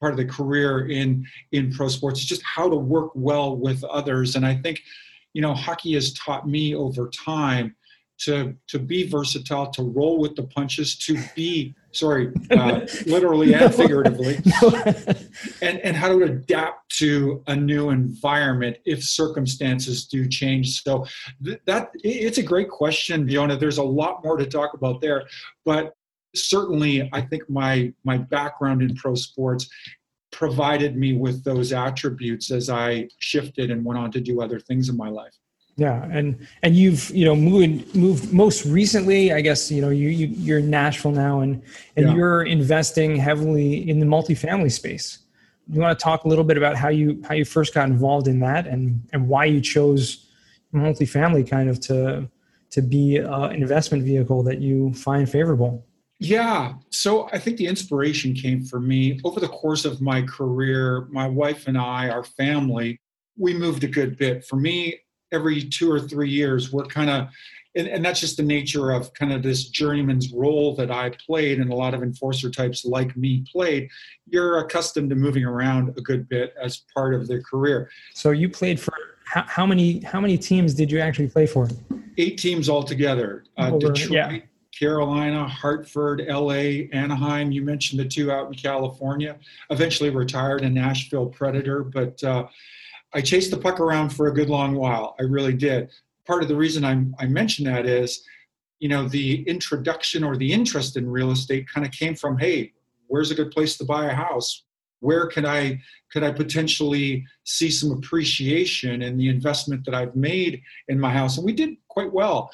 part 0.00 0.12
of 0.12 0.18
the 0.18 0.24
career 0.24 0.88
in 0.88 1.24
in 1.52 1.72
pro 1.72 1.88
sports 1.88 2.20
is 2.20 2.26
just 2.26 2.42
how 2.42 2.68
to 2.68 2.76
work 2.76 3.12
well 3.14 3.56
with 3.56 3.82
others. 3.84 4.36
And 4.36 4.44
i 4.44 4.54
think 4.54 4.82
you 5.32 5.42
know 5.42 5.54
hockey 5.54 5.94
has 5.94 6.12
taught 6.14 6.48
me 6.48 6.74
over 6.74 7.08
time 7.08 7.76
to 8.18 8.54
to 8.68 8.78
be 8.78 9.08
versatile, 9.08 9.70
to 9.70 9.82
roll 9.82 10.18
with 10.18 10.36
the 10.36 10.42
punches, 10.42 10.96
to 10.98 11.18
be 11.34 11.74
sorry, 11.92 12.32
uh, 12.50 12.80
literally 13.06 13.54
and 13.54 13.74
figuratively, 13.82 14.38
and 15.62 15.78
and 15.80 15.96
how 15.96 16.08
to 16.08 16.22
adapt 16.24 16.96
to 16.96 17.42
a 17.46 17.56
new 17.56 17.90
environment 17.90 18.76
if 18.84 19.02
circumstances 19.02 20.06
do 20.06 20.28
change. 20.28 20.82
So 20.82 21.06
th- 21.44 21.60
that 21.66 21.90
it's 22.02 22.38
a 22.38 22.42
great 22.42 22.70
question, 22.70 23.28
Jonah. 23.28 23.56
There's 23.56 23.78
a 23.78 23.84
lot 23.84 24.24
more 24.24 24.36
to 24.36 24.46
talk 24.46 24.74
about 24.74 25.00
there, 25.00 25.24
but 25.64 25.94
certainly 26.34 27.08
I 27.12 27.20
think 27.20 27.48
my 27.50 27.92
my 28.04 28.18
background 28.18 28.82
in 28.82 28.94
pro 28.94 29.14
sports 29.14 29.68
provided 30.32 30.96
me 30.96 31.14
with 31.14 31.42
those 31.44 31.72
attributes 31.72 32.50
as 32.50 32.68
I 32.68 33.08
shifted 33.18 33.70
and 33.70 33.84
went 33.84 33.98
on 33.98 34.10
to 34.12 34.20
do 34.20 34.42
other 34.42 34.60
things 34.60 34.88
in 34.88 34.96
my 34.96 35.08
life. 35.08 35.32
Yeah, 35.76 36.08
and 36.10 36.46
and 36.62 36.74
you've 36.74 37.10
you 37.10 37.26
know 37.26 37.36
moved 37.36 37.94
moved 37.94 38.32
most 38.32 38.64
recently. 38.64 39.32
I 39.32 39.42
guess 39.42 39.70
you 39.70 39.82
know 39.82 39.90
you, 39.90 40.08
you 40.08 40.28
you're 40.28 40.58
in 40.60 40.70
Nashville 40.70 41.12
now, 41.12 41.40
and 41.40 41.62
and 41.96 42.06
yeah. 42.06 42.14
you're 42.14 42.42
investing 42.44 43.16
heavily 43.16 43.88
in 43.88 44.00
the 44.00 44.06
multifamily 44.06 44.72
space. 44.72 45.18
you 45.70 45.80
want 45.80 45.98
to 45.98 46.02
talk 46.02 46.24
a 46.24 46.28
little 46.28 46.44
bit 46.44 46.56
about 46.56 46.76
how 46.76 46.88
you 46.88 47.22
how 47.28 47.34
you 47.34 47.44
first 47.44 47.74
got 47.74 47.88
involved 47.88 48.26
in 48.26 48.40
that 48.40 48.66
and 48.66 49.06
and 49.12 49.28
why 49.28 49.44
you 49.44 49.60
chose 49.60 50.26
multifamily 50.74 51.48
kind 51.48 51.68
of 51.68 51.78
to 51.80 52.26
to 52.70 52.82
be 52.82 53.16
an 53.16 53.52
investment 53.52 54.02
vehicle 54.02 54.42
that 54.44 54.60
you 54.60 54.94
find 54.94 55.28
favorable? 55.28 55.84
Yeah. 56.18 56.74
So 56.90 57.28
I 57.32 57.38
think 57.38 57.58
the 57.58 57.66
inspiration 57.66 58.34
came 58.34 58.64
for 58.64 58.80
me 58.80 59.20
over 59.24 59.40
the 59.40 59.48
course 59.48 59.84
of 59.84 60.00
my 60.00 60.22
career. 60.22 61.06
My 61.10 61.28
wife 61.28 61.68
and 61.68 61.76
I, 61.76 62.08
our 62.08 62.24
family, 62.24 62.98
we 63.36 63.52
moved 63.54 63.84
a 63.84 63.88
good 63.88 64.16
bit. 64.16 64.44
For 64.44 64.56
me, 64.56 65.00
every 65.36 65.62
two 65.62 65.90
or 65.90 66.00
three 66.00 66.30
years, 66.30 66.72
we're 66.72 66.84
kind 66.86 67.10
of, 67.10 67.28
and, 67.76 67.86
and, 67.86 68.04
that's 68.04 68.20
just 68.20 68.38
the 68.38 68.42
nature 68.42 68.90
of 68.90 69.12
kind 69.12 69.32
of 69.32 69.42
this 69.42 69.68
journeyman's 69.68 70.32
role 70.32 70.74
that 70.76 70.90
I 70.90 71.10
played, 71.10 71.60
and 71.60 71.70
a 71.70 71.74
lot 71.74 71.92
of 71.92 72.02
enforcer 72.02 72.50
types 72.50 72.86
like 72.86 73.14
me 73.16 73.44
played. 73.52 73.90
You're 74.26 74.58
accustomed 74.58 75.10
to 75.10 75.16
moving 75.16 75.44
around 75.44 75.90
a 75.90 76.00
good 76.00 76.26
bit 76.28 76.54
as 76.60 76.84
part 76.94 77.14
of 77.14 77.28
their 77.28 77.42
career. 77.42 77.90
So 78.14 78.30
you 78.30 78.48
played 78.48 78.80
for 78.80 78.94
how, 79.26 79.44
how 79.46 79.66
many? 79.66 80.00
How 80.00 80.20
many 80.20 80.38
teams 80.38 80.72
did 80.72 80.90
you 80.90 81.00
actually 81.00 81.28
play 81.28 81.46
for? 81.46 81.68
Eight 82.16 82.38
teams 82.38 82.68
altogether. 82.68 83.44
Uh, 83.58 83.72
Over, 83.72 83.92
Detroit, 83.92 84.10
yeah. 84.10 84.38
Carolina, 84.78 85.46
Hartford, 85.48 86.22
LA, 86.28 86.86
Anaheim. 86.92 87.50
You 87.50 87.62
mentioned 87.62 88.00
the 88.00 88.04
two 88.04 88.30
out 88.30 88.46
in 88.46 88.54
California. 88.54 89.36
Eventually 89.70 90.10
retired 90.10 90.62
in 90.62 90.74
Nashville 90.74 91.26
Predator, 91.26 91.82
but 91.82 92.22
uh, 92.22 92.46
I 93.16 93.22
chased 93.22 93.50
the 93.50 93.56
puck 93.56 93.80
around 93.80 94.10
for 94.10 94.26
a 94.26 94.34
good 94.34 94.50
long 94.50 94.74
while. 94.74 95.16
I 95.18 95.22
really 95.22 95.54
did. 95.54 95.90
Part 96.26 96.42
of 96.42 96.48
the 96.48 96.54
reason 96.54 96.84
I'm, 96.84 97.16
I 97.18 97.24
mention 97.24 97.64
that 97.64 97.86
is, 97.86 98.22
you 98.78 98.90
know, 98.90 99.08
the 99.08 99.42
introduction 99.48 100.22
or 100.22 100.36
the 100.36 100.52
interest 100.52 100.98
in 100.98 101.08
real 101.08 101.30
estate 101.30 101.66
kind 101.66 101.86
of 101.86 101.92
came 101.92 102.14
from, 102.14 102.36
hey, 102.36 102.74
where's 103.06 103.30
a 103.30 103.34
good 103.34 103.50
place 103.50 103.78
to 103.78 103.86
buy 103.86 104.04
a 104.04 104.14
house? 104.14 104.64
Where 105.00 105.26
can 105.28 105.46
I 105.46 105.80
could 106.12 106.24
I 106.24 106.30
potentially 106.30 107.24
see 107.44 107.70
some 107.70 107.90
appreciation 107.90 109.00
in 109.00 109.16
the 109.16 109.30
investment 109.30 109.86
that 109.86 109.94
I've 109.94 110.14
made 110.14 110.60
in 110.88 111.00
my 111.00 111.10
house? 111.10 111.38
And 111.38 111.46
we 111.46 111.54
did 111.54 111.70
quite 111.88 112.12
well 112.12 112.50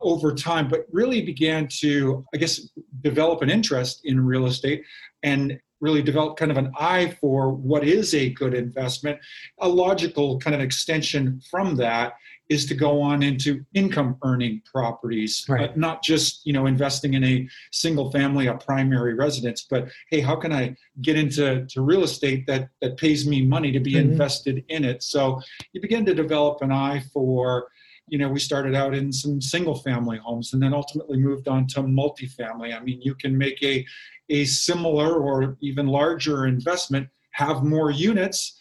over 0.00 0.34
time, 0.34 0.68
but 0.68 0.86
really 0.90 1.20
began 1.20 1.68
to, 1.80 2.24
I 2.34 2.38
guess, 2.38 2.70
develop 3.02 3.42
an 3.42 3.50
interest 3.50 4.00
in 4.04 4.24
real 4.24 4.46
estate 4.46 4.82
and 5.22 5.58
really 5.80 6.02
develop 6.02 6.36
kind 6.36 6.50
of 6.50 6.56
an 6.56 6.72
eye 6.78 7.16
for 7.20 7.50
what 7.50 7.84
is 7.84 8.14
a 8.14 8.30
good 8.30 8.54
investment. 8.54 9.18
A 9.60 9.68
logical 9.68 10.38
kind 10.38 10.54
of 10.54 10.60
extension 10.60 11.40
from 11.50 11.76
that 11.76 12.14
is 12.48 12.66
to 12.66 12.74
go 12.74 13.00
on 13.00 13.22
into 13.22 13.64
income 13.74 14.16
earning 14.22 14.62
properties, 14.72 15.44
right. 15.48 15.70
uh, 15.70 15.72
not 15.74 16.02
just 16.02 16.46
you 16.46 16.52
know 16.52 16.66
investing 16.66 17.14
in 17.14 17.24
a 17.24 17.48
single 17.72 18.10
family, 18.12 18.46
a 18.46 18.54
primary 18.54 19.14
residence, 19.14 19.66
but 19.68 19.88
hey, 20.10 20.20
how 20.20 20.36
can 20.36 20.52
I 20.52 20.76
get 21.02 21.16
into 21.16 21.66
to 21.66 21.80
real 21.82 22.04
estate 22.04 22.46
that 22.46 22.68
that 22.80 22.96
pays 22.96 23.26
me 23.26 23.42
money 23.42 23.72
to 23.72 23.80
be 23.80 23.94
mm-hmm. 23.94 24.12
invested 24.12 24.64
in 24.68 24.84
it? 24.84 25.02
So 25.02 25.40
you 25.72 25.80
begin 25.80 26.04
to 26.06 26.14
develop 26.14 26.62
an 26.62 26.72
eye 26.72 27.02
for 27.12 27.68
you 28.08 28.18
know, 28.18 28.28
we 28.28 28.38
started 28.38 28.74
out 28.74 28.94
in 28.94 29.12
some 29.12 29.40
single 29.40 29.74
family 29.74 30.18
homes 30.18 30.52
and 30.52 30.62
then 30.62 30.72
ultimately 30.72 31.18
moved 31.18 31.48
on 31.48 31.66
to 31.66 31.82
multifamily. 31.82 32.76
I 32.76 32.80
mean, 32.80 33.00
you 33.02 33.14
can 33.14 33.36
make 33.36 33.62
a, 33.62 33.84
a 34.28 34.44
similar 34.44 35.14
or 35.14 35.56
even 35.60 35.86
larger 35.86 36.46
investment, 36.46 37.08
have 37.32 37.64
more 37.64 37.90
units. 37.90 38.60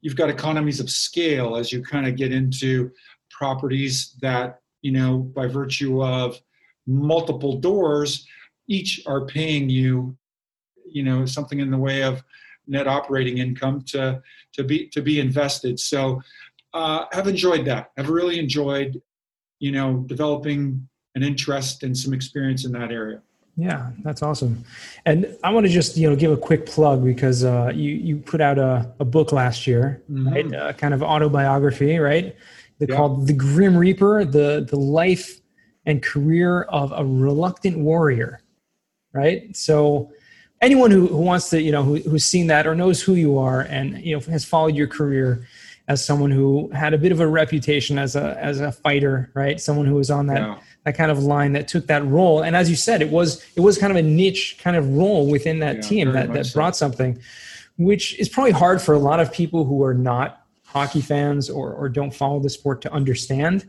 You've 0.00 0.16
got 0.16 0.28
economies 0.28 0.80
of 0.80 0.90
scale 0.90 1.56
as 1.56 1.72
you 1.72 1.82
kind 1.82 2.06
of 2.06 2.16
get 2.16 2.32
into 2.32 2.90
properties 3.30 4.16
that, 4.22 4.60
you 4.82 4.92
know, 4.92 5.18
by 5.18 5.46
virtue 5.46 6.02
of 6.02 6.40
multiple 6.86 7.58
doors, 7.58 8.26
each 8.66 9.02
are 9.06 9.26
paying 9.26 9.68
you, 9.68 10.16
you 10.90 11.02
know, 11.02 11.26
something 11.26 11.60
in 11.60 11.70
the 11.70 11.78
way 11.78 12.02
of 12.02 12.22
net 12.66 12.86
operating 12.86 13.38
income 13.38 13.82
to 13.82 14.20
to 14.52 14.64
be 14.64 14.88
to 14.88 15.00
be 15.00 15.20
invested. 15.20 15.80
So 15.80 16.22
uh, 16.74 17.06
have 17.12 17.28
enjoyed 17.28 17.64
that. 17.66 17.90
I've 17.96 18.08
really 18.08 18.38
enjoyed, 18.38 19.00
you 19.58 19.72
know, 19.72 20.04
developing 20.06 20.88
an 21.14 21.22
interest 21.22 21.82
and 21.82 21.96
some 21.96 22.12
experience 22.12 22.64
in 22.64 22.72
that 22.72 22.90
area. 22.92 23.22
Yeah, 23.56 23.90
that's 24.04 24.22
awesome. 24.22 24.64
And 25.04 25.36
I 25.42 25.50
want 25.50 25.66
to 25.66 25.72
just 25.72 25.96
you 25.96 26.08
know 26.08 26.14
give 26.14 26.30
a 26.30 26.36
quick 26.36 26.64
plug 26.64 27.04
because 27.04 27.42
uh, 27.42 27.72
you 27.74 27.90
you 27.90 28.18
put 28.18 28.40
out 28.40 28.56
a, 28.56 28.92
a 29.00 29.04
book 29.04 29.32
last 29.32 29.66
year, 29.66 30.00
mm-hmm. 30.08 30.28
right? 30.28 30.70
A 30.70 30.74
kind 30.74 30.94
of 30.94 31.02
autobiography, 31.02 31.98
right? 31.98 32.36
They're 32.78 32.88
yeah. 32.88 32.96
called 32.96 33.26
The 33.26 33.32
Grim 33.32 33.76
Reaper: 33.76 34.24
the 34.24 34.64
the 34.68 34.78
life 34.78 35.40
and 35.86 36.00
career 36.00 36.62
of 36.62 36.92
a 36.94 37.04
reluctant 37.04 37.78
warrior, 37.78 38.42
right? 39.12 39.56
So 39.56 40.12
anyone 40.60 40.90
who, 40.90 41.08
who 41.08 41.18
wants 41.18 41.50
to 41.50 41.60
you 41.60 41.72
know 41.72 41.82
who, 41.82 41.96
who's 41.96 42.24
seen 42.24 42.46
that 42.48 42.66
or 42.66 42.76
knows 42.76 43.02
who 43.02 43.14
you 43.14 43.38
are 43.38 43.62
and 43.62 44.00
you 44.04 44.16
know 44.16 44.20
has 44.30 44.44
followed 44.44 44.74
your 44.74 44.86
career 44.86 45.46
as 45.88 46.04
someone 46.04 46.30
who 46.30 46.70
had 46.70 46.92
a 46.92 46.98
bit 46.98 47.12
of 47.12 47.20
a 47.20 47.26
reputation 47.26 47.98
as 47.98 48.14
a 48.14 48.38
as 48.38 48.60
a 48.60 48.70
fighter, 48.70 49.30
right? 49.34 49.58
Someone 49.58 49.86
who 49.86 49.94
was 49.94 50.10
on 50.10 50.26
that 50.26 50.40
yeah. 50.40 50.58
that 50.84 50.96
kind 50.96 51.10
of 51.10 51.18
line 51.24 51.54
that 51.54 51.66
took 51.66 51.86
that 51.86 52.04
role. 52.04 52.42
And 52.42 52.54
as 52.54 52.68
you 52.68 52.76
said, 52.76 53.00
it 53.00 53.10
was 53.10 53.44
it 53.56 53.60
was 53.60 53.78
kind 53.78 53.90
of 53.90 53.96
a 53.96 54.02
niche 54.02 54.58
kind 54.62 54.76
of 54.76 54.88
role 54.96 55.26
within 55.26 55.58
that 55.60 55.76
yeah, 55.76 55.82
team 55.82 56.12
that 56.12 56.32
that 56.34 56.52
brought 56.52 56.76
so. 56.76 56.86
something, 56.86 57.18
which 57.78 58.18
is 58.18 58.28
probably 58.28 58.52
hard 58.52 58.82
for 58.82 58.94
a 58.94 58.98
lot 58.98 59.18
of 59.18 59.32
people 59.32 59.64
who 59.64 59.82
are 59.82 59.94
not 59.94 60.44
hockey 60.64 61.00
fans 61.00 61.48
or 61.48 61.72
or 61.72 61.88
don't 61.88 62.14
follow 62.14 62.38
the 62.38 62.50
sport 62.50 62.82
to 62.82 62.92
understand 62.92 63.66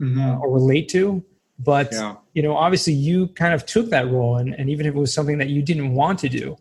mm-hmm. 0.00 0.20
uh, 0.20 0.38
or 0.38 0.50
relate 0.50 0.88
to. 0.88 1.22
But 1.58 1.92
yeah. 1.92 2.16
you 2.32 2.42
know, 2.42 2.56
obviously, 2.56 2.94
you 2.94 3.28
kind 3.28 3.52
of 3.52 3.66
took 3.66 3.90
that 3.90 4.10
role, 4.10 4.38
and, 4.38 4.54
and 4.54 4.70
even 4.70 4.86
if 4.86 4.94
it 4.94 4.98
was 4.98 5.12
something 5.12 5.36
that 5.38 5.48
you 5.48 5.60
didn't 5.60 5.92
want 5.92 6.18
to 6.20 6.28
do. 6.30 6.56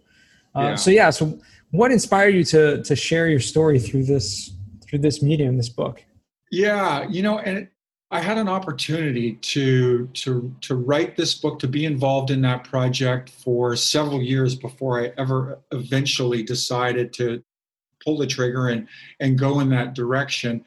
Uh, 0.56 0.76
so 0.76 0.90
yeah, 0.90 1.12
so 1.12 1.40
what 1.70 1.92
inspired 1.92 2.34
you 2.34 2.44
to 2.44 2.84
to 2.84 2.96
share 2.96 3.28
your 3.28 3.40
story 3.40 3.80
through 3.80 4.04
this 4.04 4.57
through 4.90 5.00
this 5.00 5.22
medium, 5.22 5.58
this 5.58 5.70
book? 5.70 6.04
Yeah, 6.52 7.08
you 7.10 7.22
know, 7.22 7.40
and 7.40 7.68
I 8.10 8.22
had 8.22 8.38
an 8.38 8.48
opportunity 8.48 9.34
to 9.34 10.08
to 10.08 10.56
to 10.62 10.76
write 10.76 11.18
this 11.18 11.36
book, 11.36 11.60
to 11.60 11.68
be 11.68 11.86
involved 11.86 12.32
in 12.32 12.42
that 12.42 12.64
project 12.64 13.30
for 13.30 13.76
several 13.76 14.22
years 14.22 14.56
before 14.56 15.02
I 15.02 15.12
ever 15.18 15.60
eventually 15.72 16.42
decided 16.42 17.12
to 17.14 17.44
pull 18.04 18.18
the 18.18 18.28
trigger 18.28 18.70
and 18.70 18.88
and 19.20 19.38
go 19.38 19.60
in 19.60 19.70
that 19.70 19.94
direction. 19.94 20.64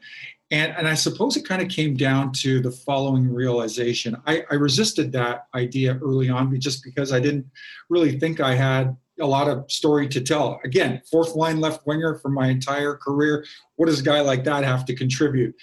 And, 0.51 0.73
and 0.77 0.85
I 0.85 0.95
suppose 0.95 1.37
it 1.37 1.47
kind 1.47 1.61
of 1.61 1.69
came 1.69 1.95
down 1.95 2.33
to 2.33 2.59
the 2.59 2.71
following 2.71 3.33
realization. 3.33 4.17
I, 4.27 4.43
I 4.51 4.55
resisted 4.55 5.13
that 5.13 5.47
idea 5.55 5.97
early 6.03 6.29
on 6.29 6.59
just 6.59 6.83
because 6.83 7.13
I 7.13 7.21
didn't 7.21 7.45
really 7.89 8.19
think 8.19 8.41
I 8.41 8.53
had 8.53 8.97
a 9.21 9.25
lot 9.25 9.47
of 9.47 9.71
story 9.71 10.07
to 10.09 10.21
tell. 10.21 10.59
Again, 10.63 11.01
fourth 11.09 11.35
line 11.35 11.59
left 11.59 11.85
winger 11.85 12.15
for 12.15 12.29
my 12.29 12.47
entire 12.47 12.95
career. 12.95 13.45
What 13.75 13.87
does 13.87 13.99
a 13.99 14.03
guy 14.03 14.21
like 14.21 14.43
that 14.45 14.63
have 14.63 14.85
to 14.85 14.95
contribute? 14.95 15.55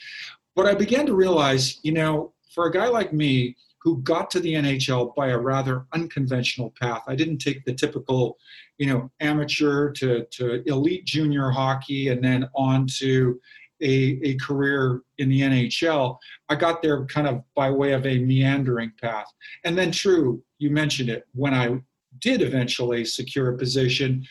But 0.56 0.66
I 0.66 0.74
began 0.74 1.06
to 1.06 1.14
realize, 1.14 1.78
you 1.82 1.92
know, 1.92 2.32
for 2.54 2.66
a 2.66 2.72
guy 2.72 2.88
like 2.88 3.12
me 3.12 3.56
who 3.82 4.02
got 4.02 4.30
to 4.32 4.40
the 4.40 4.54
NHL 4.54 5.14
by 5.14 5.28
a 5.28 5.38
rather 5.38 5.86
unconventional 5.94 6.74
path, 6.80 7.02
I 7.06 7.14
didn't 7.14 7.38
take 7.38 7.64
the 7.64 7.72
typical, 7.72 8.36
you 8.78 8.86
know, 8.86 9.10
amateur 9.20 9.92
to, 9.92 10.24
to 10.32 10.62
elite 10.68 11.04
junior 11.04 11.50
hockey 11.50 12.08
and 12.08 12.22
then 12.22 12.48
on 12.56 12.86
to 12.98 13.40
a, 13.80 14.18
a 14.24 14.34
career 14.36 15.02
in 15.18 15.28
the 15.28 15.40
NHL. 15.40 16.18
I 16.48 16.56
got 16.56 16.82
there 16.82 17.04
kind 17.06 17.28
of 17.28 17.42
by 17.54 17.70
way 17.70 17.92
of 17.92 18.04
a 18.06 18.18
meandering 18.18 18.92
path. 19.00 19.26
And 19.64 19.78
then, 19.78 19.92
true, 19.92 20.42
you 20.58 20.70
mentioned 20.70 21.08
it, 21.08 21.24
when 21.32 21.54
I 21.54 21.80
did 22.20 22.42
eventually 22.42 23.04
secure 23.04 23.50
a 23.50 23.58
position 23.58 24.26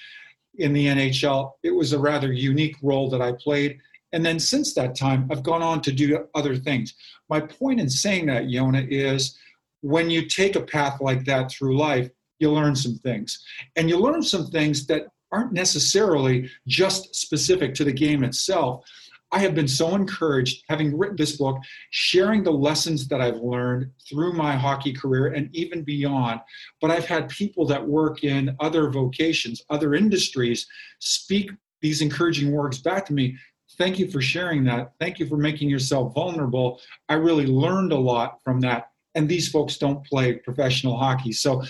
in 0.55 0.73
the 0.73 0.87
NHL. 0.87 1.51
It 1.63 1.71
was 1.71 1.93
a 1.93 1.99
rather 1.99 2.33
unique 2.33 2.77
role 2.81 3.09
that 3.09 3.21
I 3.21 3.33
played. 3.33 3.79
And 4.13 4.25
then 4.25 4.39
since 4.39 4.73
that 4.73 4.95
time, 4.95 5.27
I've 5.31 5.43
gone 5.43 5.61
on 5.61 5.81
to 5.81 5.91
do 5.91 6.25
other 6.33 6.55
things. 6.55 6.93
My 7.29 7.41
point 7.41 7.79
in 7.79 7.89
saying 7.89 8.27
that, 8.27 8.45
Yona, 8.45 8.87
is 8.89 9.37
when 9.81 10.09
you 10.09 10.27
take 10.27 10.55
a 10.55 10.61
path 10.61 11.01
like 11.01 11.25
that 11.25 11.51
through 11.51 11.77
life, 11.77 12.09
you 12.39 12.51
learn 12.51 12.75
some 12.75 12.97
things. 12.99 13.43
And 13.75 13.89
you 13.89 13.97
learn 13.97 14.21
some 14.21 14.47
things 14.47 14.87
that 14.87 15.07
aren't 15.31 15.53
necessarily 15.53 16.49
just 16.67 17.13
specific 17.15 17.73
to 17.75 17.83
the 17.83 17.91
game 17.91 18.23
itself, 18.23 18.85
I 19.31 19.39
have 19.39 19.55
been 19.55 19.67
so 19.67 19.93
encouraged, 19.93 20.63
having 20.69 20.97
written 20.97 21.17
this 21.17 21.35
book, 21.35 21.57
sharing 21.89 22.43
the 22.43 22.51
lessons 22.51 23.07
that 23.09 23.19
I've 23.19 23.37
learned 23.37 23.91
through 24.09 24.33
my 24.33 24.55
hockey 24.55 24.93
career 24.93 25.33
and 25.33 25.53
even 25.53 25.83
beyond. 25.83 26.39
But 26.79 26.91
I've 26.91 27.05
had 27.05 27.27
people 27.29 27.65
that 27.67 27.85
work 27.85 28.23
in 28.23 28.55
other 28.59 28.89
vocations, 28.89 29.61
other 29.69 29.95
industries, 29.95 30.65
speak 30.99 31.51
these 31.81 32.01
encouraging 32.01 32.51
words 32.51 32.79
back 32.79 33.05
to 33.07 33.13
me. 33.13 33.37
Thank 33.77 33.99
you 33.99 34.09
for 34.09 34.21
sharing 34.21 34.63
that. 34.65 34.93
Thank 34.99 35.19
you 35.19 35.27
for 35.27 35.37
making 35.37 35.69
yourself 35.69 36.13
vulnerable. 36.13 36.79
I 37.09 37.15
really 37.15 37.45
learned 37.45 37.91
a 37.91 37.97
lot 37.97 38.41
from 38.43 38.61
that. 38.61 38.91
And 39.13 39.27
these 39.27 39.49
folks 39.49 39.77
don't 39.77 40.05
play 40.05 40.35
professional 40.35 40.97
hockey. 40.97 41.33
So 41.33 41.63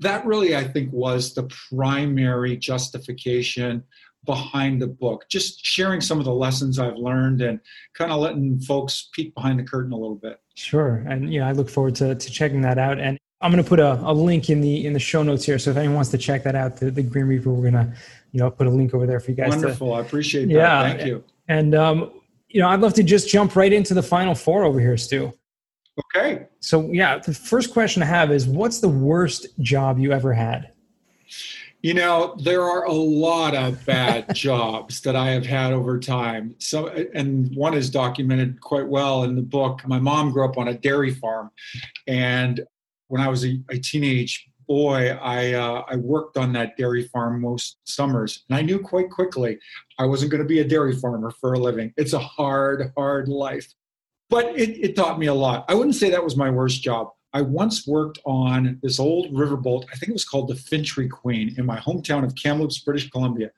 that 0.00 0.24
really, 0.24 0.56
I 0.56 0.64
think, 0.64 0.92
was 0.92 1.34
the 1.34 1.48
primary 1.68 2.56
justification 2.56 3.84
behind 4.24 4.80
the 4.80 4.86
book, 4.86 5.24
just 5.28 5.64
sharing 5.64 6.00
some 6.00 6.18
of 6.18 6.24
the 6.24 6.34
lessons 6.34 6.78
I've 6.78 6.96
learned 6.96 7.40
and 7.40 7.58
kind 7.94 8.12
of 8.12 8.20
letting 8.20 8.60
folks 8.60 9.08
peek 9.12 9.34
behind 9.34 9.58
the 9.58 9.64
curtain 9.64 9.92
a 9.92 9.96
little 9.96 10.16
bit. 10.16 10.40
Sure. 10.54 11.04
And, 11.08 11.32
yeah, 11.32 11.48
I 11.48 11.52
look 11.52 11.68
forward 11.68 11.94
to, 11.96 12.14
to 12.14 12.30
checking 12.30 12.60
that 12.62 12.78
out. 12.78 12.98
And 12.98 13.18
I'm 13.40 13.50
going 13.50 13.62
to 13.62 13.68
put 13.68 13.80
a, 13.80 14.00
a 14.02 14.12
link 14.12 14.50
in 14.50 14.60
the, 14.60 14.86
in 14.86 14.92
the 14.92 15.00
show 15.00 15.22
notes 15.22 15.44
here. 15.44 15.58
So 15.58 15.70
if 15.70 15.76
anyone 15.76 15.96
wants 15.96 16.10
to 16.10 16.18
check 16.18 16.44
that 16.44 16.54
out, 16.54 16.76
the, 16.76 16.90
the 16.90 17.02
Grim 17.02 17.26
Reaper, 17.26 17.50
we're 17.50 17.70
going 17.70 17.86
to 17.86 17.92
you 18.30 18.40
know 18.40 18.50
put 18.50 18.66
a 18.66 18.70
link 18.70 18.94
over 18.94 19.06
there 19.06 19.20
for 19.20 19.32
you 19.32 19.36
guys. 19.36 19.50
Wonderful, 19.50 19.88
to, 19.88 19.94
I 19.94 20.00
appreciate 20.00 20.46
that. 20.46 20.52
Yeah, 20.52 20.82
thank 20.82 21.06
you. 21.06 21.24
And 21.48 21.74
um, 21.74 22.20
you 22.48 22.60
know, 22.60 22.68
I'd 22.68 22.80
love 22.80 22.94
to 22.94 23.02
just 23.02 23.28
jump 23.28 23.56
right 23.56 23.72
into 23.72 23.94
the 23.94 24.02
final 24.02 24.34
four 24.34 24.64
over 24.64 24.80
here, 24.80 24.96
Stu. 24.96 25.32
Okay. 26.16 26.46
So 26.60 26.88
yeah, 26.92 27.18
the 27.18 27.34
first 27.34 27.72
question 27.72 28.02
I 28.02 28.06
have 28.06 28.30
is, 28.30 28.46
what's 28.46 28.78
the 28.78 28.88
worst 28.88 29.48
job 29.60 29.98
you 29.98 30.12
ever 30.12 30.32
had? 30.32 30.72
You 31.82 31.94
know, 31.94 32.36
there 32.38 32.62
are 32.62 32.84
a 32.84 32.92
lot 32.92 33.56
of 33.56 33.84
bad 33.84 34.34
jobs 34.34 35.00
that 35.00 35.16
I 35.16 35.30
have 35.30 35.44
had 35.44 35.72
over 35.72 35.98
time. 35.98 36.54
So, 36.58 36.86
and 36.86 37.54
one 37.56 37.74
is 37.74 37.90
documented 37.90 38.60
quite 38.60 38.86
well 38.86 39.24
in 39.24 39.34
the 39.34 39.42
book. 39.42 39.86
My 39.86 39.98
mom 39.98 40.30
grew 40.30 40.44
up 40.44 40.58
on 40.58 40.68
a 40.68 40.74
dairy 40.74 41.12
farm, 41.12 41.50
and 42.06 42.60
when 43.08 43.20
I 43.20 43.28
was 43.28 43.44
a, 43.44 43.60
a 43.68 43.78
teenage 43.78 44.48
boy, 44.68 45.10
I 45.10 45.52
uh, 45.54 45.82
I 45.88 45.96
worked 45.96 46.36
on 46.36 46.52
that 46.52 46.76
dairy 46.76 47.08
farm 47.08 47.40
most 47.40 47.78
summers, 47.84 48.44
and 48.48 48.56
I 48.56 48.62
knew 48.62 48.78
quite 48.78 49.10
quickly 49.10 49.58
I 49.98 50.06
wasn't 50.06 50.30
going 50.30 50.42
to 50.42 50.48
be 50.48 50.60
a 50.60 50.64
dairy 50.64 50.96
farmer 50.96 51.30
for 51.40 51.54
a 51.54 51.58
living. 51.58 51.92
It's 51.96 52.12
a 52.12 52.18
hard, 52.18 52.92
hard 52.96 53.28
life, 53.28 53.66
but 54.30 54.46
it, 54.58 54.78
it 54.78 54.96
taught 54.96 55.18
me 55.18 55.26
a 55.26 55.34
lot. 55.34 55.64
I 55.68 55.74
wouldn't 55.74 55.96
say 55.96 56.10
that 56.10 56.24
was 56.24 56.36
my 56.36 56.48
worst 56.48 56.80
job. 56.80 57.08
I 57.34 57.42
once 57.42 57.86
worked 57.86 58.18
on 58.24 58.78
this 58.82 59.00
old 59.00 59.32
riverboat. 59.32 59.84
I 59.92 59.96
think 59.96 60.10
it 60.10 60.12
was 60.12 60.24
called 60.24 60.48
the 60.48 60.54
Fintry 60.54 61.08
Queen 61.08 61.54
in 61.56 61.64
my 61.64 61.78
hometown 61.78 62.24
of 62.24 62.34
Kamloops, 62.34 62.80
British 62.80 63.10
Columbia. 63.10 63.50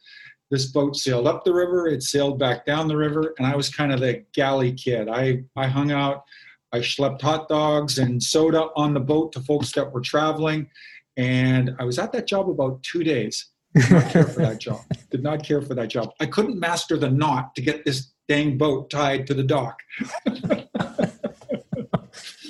This 0.50 0.66
boat 0.66 0.96
sailed 0.96 1.26
up 1.26 1.44
the 1.44 1.52
river, 1.52 1.88
it 1.88 2.02
sailed 2.02 2.38
back 2.38 2.66
down 2.66 2.86
the 2.86 2.96
river, 2.96 3.34
and 3.38 3.46
I 3.46 3.56
was 3.56 3.68
kind 3.68 3.92
of 3.92 4.00
the 4.00 4.24
galley 4.32 4.72
kid. 4.72 5.08
I, 5.08 5.42
I 5.56 5.66
hung 5.66 5.90
out, 5.90 6.24
I 6.72 6.78
schlepped 6.78 7.22
hot 7.22 7.48
dogs 7.48 7.98
and 7.98 8.22
soda 8.22 8.68
on 8.76 8.94
the 8.94 9.00
boat 9.00 9.32
to 9.32 9.40
folks 9.40 9.72
that 9.72 9.92
were 9.92 10.00
traveling. 10.00 10.68
And 11.16 11.74
I 11.78 11.84
was 11.84 11.98
at 11.98 12.12
that 12.12 12.26
job 12.26 12.50
about 12.50 12.82
two 12.82 13.04
days. 13.04 13.46
Did 13.74 13.90
not 13.90 14.10
care 14.10 14.24
for 14.24 14.40
that 14.40 14.60
job. 14.60 14.80
Did 15.10 15.22
not 15.22 15.44
care 15.44 15.62
for 15.62 15.74
that 15.74 15.88
job. 15.88 16.10
I 16.20 16.26
couldn't 16.26 16.58
master 16.58 16.96
the 16.96 17.10
knot 17.10 17.54
to 17.54 17.62
get 17.62 17.84
this 17.84 18.12
dang 18.28 18.58
boat 18.58 18.90
tied 18.90 19.26
to 19.28 19.34
the 19.34 19.42
dock. 19.42 19.80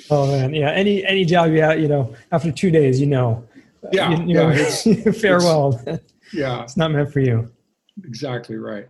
Oh 0.09 0.27
man, 0.27 0.53
yeah. 0.53 0.71
Any 0.71 1.05
any 1.05 1.25
job 1.25 1.51
you 1.51 1.61
have, 1.61 1.79
you 1.79 1.87
know, 1.87 2.15
after 2.31 2.51
two 2.51 2.71
days, 2.71 2.99
you 2.99 3.07
know, 3.07 3.43
yeah, 3.91 4.11
you, 4.11 4.17
you 4.25 4.35
yeah, 4.35 4.43
know, 4.43 4.49
it's, 4.49 5.19
farewell. 5.21 5.81
It's, 5.87 6.13
yeah, 6.33 6.63
it's 6.63 6.77
not 6.77 6.91
meant 6.91 7.11
for 7.11 7.19
you. 7.19 7.51
Exactly 8.03 8.57
right. 8.57 8.89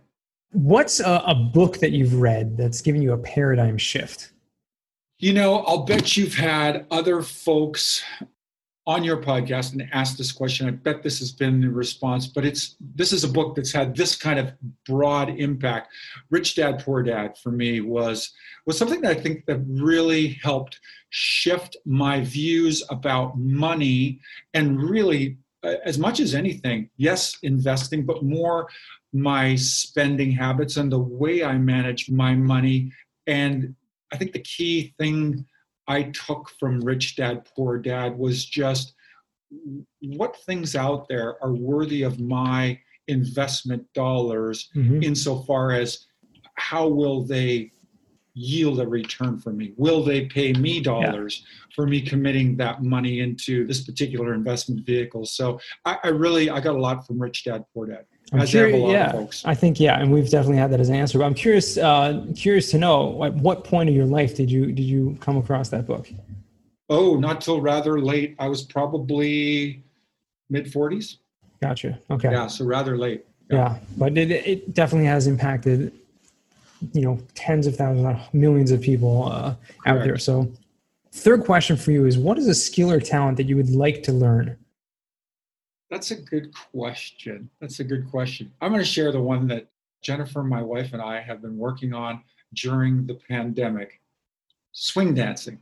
What's 0.52 1.00
a, 1.00 1.22
a 1.26 1.34
book 1.34 1.78
that 1.78 1.90
you've 1.90 2.14
read 2.14 2.56
that's 2.56 2.80
given 2.80 3.02
you 3.02 3.12
a 3.12 3.18
paradigm 3.18 3.78
shift? 3.78 4.32
You 5.18 5.32
know, 5.32 5.60
I'll 5.60 5.84
bet 5.84 6.16
you've 6.16 6.34
had 6.34 6.86
other 6.90 7.22
folks 7.22 8.02
on 8.86 9.02
your 9.02 9.16
podcast 9.16 9.72
and 9.72 9.88
asked 9.92 10.16
this 10.16 10.30
question. 10.30 10.68
I 10.68 10.70
bet 10.70 11.02
this 11.02 11.18
has 11.18 11.32
been 11.32 11.60
the 11.60 11.68
response, 11.68 12.26
but 12.26 12.44
it's 12.44 12.76
this 12.94 13.12
is 13.12 13.24
a 13.24 13.28
book 13.28 13.56
that's 13.56 13.72
had 13.72 13.96
this 13.96 14.14
kind 14.14 14.38
of 14.38 14.52
broad 14.84 15.28
impact. 15.30 15.92
Rich 16.30 16.54
Dad 16.54 16.78
Poor 16.84 17.02
Dad 17.02 17.36
for 17.36 17.50
me 17.50 17.80
was 17.80 18.32
was 18.64 18.78
something 18.78 19.00
that 19.00 19.16
I 19.16 19.20
think 19.20 19.46
that 19.46 19.60
really 19.66 20.38
helped 20.42 20.80
shift 21.10 21.76
my 21.84 22.20
views 22.20 22.84
about 22.88 23.38
money 23.38 24.20
and 24.54 24.80
really 24.80 25.38
uh, 25.64 25.74
as 25.84 25.98
much 25.98 26.20
as 26.20 26.34
anything, 26.34 26.90
yes, 26.96 27.38
investing, 27.42 28.06
but 28.06 28.22
more 28.22 28.68
my 29.12 29.56
spending 29.56 30.30
habits 30.30 30.76
and 30.76 30.92
the 30.92 30.98
way 30.98 31.42
I 31.42 31.58
manage 31.58 32.10
my 32.10 32.34
money. 32.34 32.92
And 33.26 33.74
I 34.12 34.16
think 34.16 34.32
the 34.32 34.40
key 34.40 34.94
thing 34.98 35.44
I 35.88 36.04
took 36.04 36.50
from 36.58 36.80
Rich 36.80 37.16
Dad 37.16 37.48
Poor 37.54 37.78
Dad 37.78 38.18
was 38.18 38.44
just 38.44 38.94
what 40.00 40.36
things 40.44 40.74
out 40.74 41.08
there 41.08 41.42
are 41.42 41.52
worthy 41.52 42.02
of 42.02 42.20
my 42.20 42.78
investment 43.08 43.86
dollars 43.94 44.68
mm-hmm. 44.74 45.02
insofar 45.02 45.72
as 45.72 46.06
how 46.54 46.88
will 46.88 47.22
they 47.22 47.70
yield 48.36 48.78
a 48.80 48.86
return 48.86 49.38
for 49.38 49.50
me? 49.50 49.72
Will 49.76 50.04
they 50.04 50.26
pay 50.26 50.52
me 50.52 50.80
dollars 50.80 51.42
yeah. 51.42 51.74
for 51.74 51.86
me 51.86 52.02
committing 52.02 52.54
that 52.58 52.82
money 52.82 53.20
into 53.20 53.66
this 53.66 53.80
particular 53.80 54.34
investment 54.34 54.84
vehicle? 54.84 55.24
So 55.24 55.58
I, 55.86 55.96
I, 56.04 56.08
really 56.08 56.50
I 56.50 56.60
got 56.60 56.76
a 56.76 56.78
lot 56.78 57.06
from 57.06 57.18
Rich 57.18 57.44
Dad 57.44 57.64
Poor 57.72 57.86
Dad. 57.86 58.04
I'm 58.32 58.46
curious, 58.46 58.90
yeah, 58.90 59.26
I 59.48 59.54
think 59.54 59.78
yeah, 59.78 60.00
and 60.00 60.12
we've 60.12 60.28
definitely 60.28 60.58
had 60.58 60.72
that 60.72 60.80
as 60.80 60.88
an 60.88 60.96
answer. 60.96 61.18
But 61.18 61.26
I'm 61.26 61.34
curious, 61.34 61.78
uh, 61.78 62.26
curious 62.36 62.72
to 62.72 62.78
know 62.78 63.22
at 63.24 63.32
what 63.34 63.62
point 63.62 63.88
of 63.88 63.94
your 63.94 64.04
life 64.04 64.34
did 64.34 64.50
you 64.50 64.66
did 64.66 64.82
you 64.82 65.16
come 65.20 65.36
across 65.36 65.68
that 65.68 65.86
book? 65.86 66.08
Oh, 66.90 67.16
not 67.16 67.40
till 67.40 67.60
rather 67.60 68.00
late. 68.00 68.34
I 68.40 68.48
was 68.48 68.64
probably 68.64 69.84
mid 70.50 70.66
40s. 70.66 71.18
Gotcha. 71.62 72.00
Okay. 72.10 72.32
Yeah, 72.32 72.48
so 72.48 72.64
rather 72.64 72.98
late. 72.98 73.24
Yeah, 73.48 73.56
yeah 73.56 73.78
but 73.96 74.18
it 74.18 74.30
it 74.32 74.74
definitely 74.74 75.06
has 75.06 75.28
impacted, 75.28 75.92
you 76.92 77.02
know, 77.02 77.18
tens 77.34 77.66
of 77.66 77.76
thousands, 77.76 78.18
millions 78.32 78.70
of 78.70 78.80
people 78.80 79.24
uh, 79.26 79.54
out 79.86 80.02
there. 80.04 80.18
So, 80.18 80.50
third 81.12 81.44
question 81.44 81.76
for 81.76 81.92
you 81.92 82.06
is: 82.06 82.18
What 82.18 82.38
is 82.38 82.46
a 82.48 82.54
skill 82.54 82.90
or 82.90 83.00
talent 83.00 83.36
that 83.38 83.44
you 83.44 83.56
would 83.56 83.70
like 83.70 84.02
to 84.04 84.12
learn? 84.12 84.56
That's 85.90 86.10
a 86.10 86.16
good 86.16 86.52
question. 86.72 87.48
That's 87.60 87.80
a 87.80 87.84
good 87.84 88.10
question. 88.10 88.52
I'm 88.60 88.70
going 88.72 88.82
to 88.82 88.88
share 88.88 89.12
the 89.12 89.20
one 89.20 89.46
that 89.48 89.68
Jennifer, 90.02 90.42
my 90.42 90.62
wife, 90.62 90.92
and 90.92 91.02
I 91.02 91.20
have 91.20 91.40
been 91.40 91.56
working 91.56 91.94
on 91.94 92.22
during 92.54 93.06
the 93.06 93.14
pandemic 93.14 94.00
swing 94.72 95.14
dancing. 95.14 95.58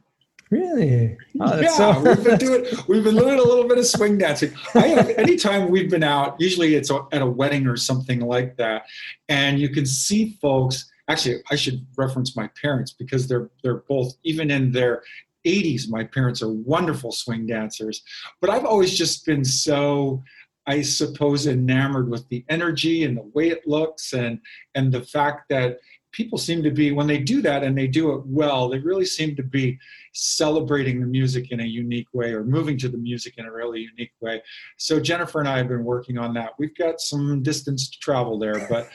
Really? 0.50 1.16
Oh, 1.40 1.60
yeah, 1.60 1.68
so- 1.68 2.00
we've 2.00 2.24
been 2.24 2.38
doing 2.46 2.64
we've 2.86 3.04
been 3.04 3.16
doing 3.16 3.38
a 3.38 3.42
little 3.42 3.66
bit 3.66 3.78
of 3.78 3.86
swing 3.86 4.18
dancing. 4.18 4.52
I 4.74 4.88
have, 4.88 5.08
anytime 5.10 5.70
we've 5.70 5.90
been 5.90 6.02
out, 6.02 6.36
usually 6.38 6.74
it's 6.74 6.90
at 6.90 7.22
a 7.22 7.26
wedding 7.26 7.66
or 7.66 7.76
something 7.76 8.20
like 8.20 8.56
that, 8.56 8.84
and 9.28 9.58
you 9.58 9.68
can 9.68 9.86
see 9.86 10.38
folks. 10.40 10.90
Actually, 11.08 11.42
I 11.50 11.56
should 11.56 11.86
reference 11.96 12.36
my 12.36 12.48
parents 12.60 12.92
because 12.92 13.28
they're 13.28 13.50
they're 13.62 13.84
both 13.88 14.14
even 14.24 14.50
in 14.50 14.72
their 14.72 15.02
80s, 15.46 15.88
my 15.88 16.04
parents 16.04 16.42
are 16.42 16.52
wonderful 16.52 17.12
swing 17.12 17.46
dancers. 17.46 18.02
But 18.40 18.50
I've 18.50 18.64
always 18.64 18.96
just 18.96 19.26
been 19.26 19.44
so, 19.44 20.22
I 20.66 20.82
suppose, 20.82 21.46
enamored 21.46 22.08
with 22.08 22.28
the 22.28 22.44
energy 22.48 23.04
and 23.04 23.16
the 23.16 23.30
way 23.34 23.48
it 23.50 23.66
looks 23.66 24.12
and 24.12 24.40
and 24.74 24.92
the 24.92 25.02
fact 25.02 25.48
that 25.50 25.78
people 26.14 26.38
seem 26.38 26.62
to 26.62 26.70
be 26.70 26.92
when 26.92 27.06
they 27.06 27.18
do 27.18 27.42
that 27.42 27.62
and 27.62 27.76
they 27.76 27.86
do 27.86 28.12
it 28.14 28.22
well 28.24 28.68
they 28.68 28.78
really 28.78 29.04
seem 29.04 29.34
to 29.36 29.42
be 29.42 29.78
celebrating 30.12 31.00
the 31.00 31.06
music 31.06 31.50
in 31.50 31.60
a 31.60 31.64
unique 31.64 32.08
way 32.12 32.32
or 32.32 32.44
moving 32.44 32.78
to 32.78 32.88
the 32.88 32.96
music 32.96 33.34
in 33.36 33.46
a 33.46 33.52
really 33.52 33.80
unique 33.80 34.12
way 34.20 34.40
so 34.78 35.00
jennifer 35.00 35.40
and 35.40 35.48
i 35.48 35.58
have 35.58 35.68
been 35.68 35.84
working 35.84 36.16
on 36.16 36.32
that 36.32 36.52
we've 36.58 36.76
got 36.76 37.00
some 37.00 37.42
distance 37.42 37.90
to 37.90 37.98
travel 37.98 38.38
there 38.38 38.66
but 38.68 38.88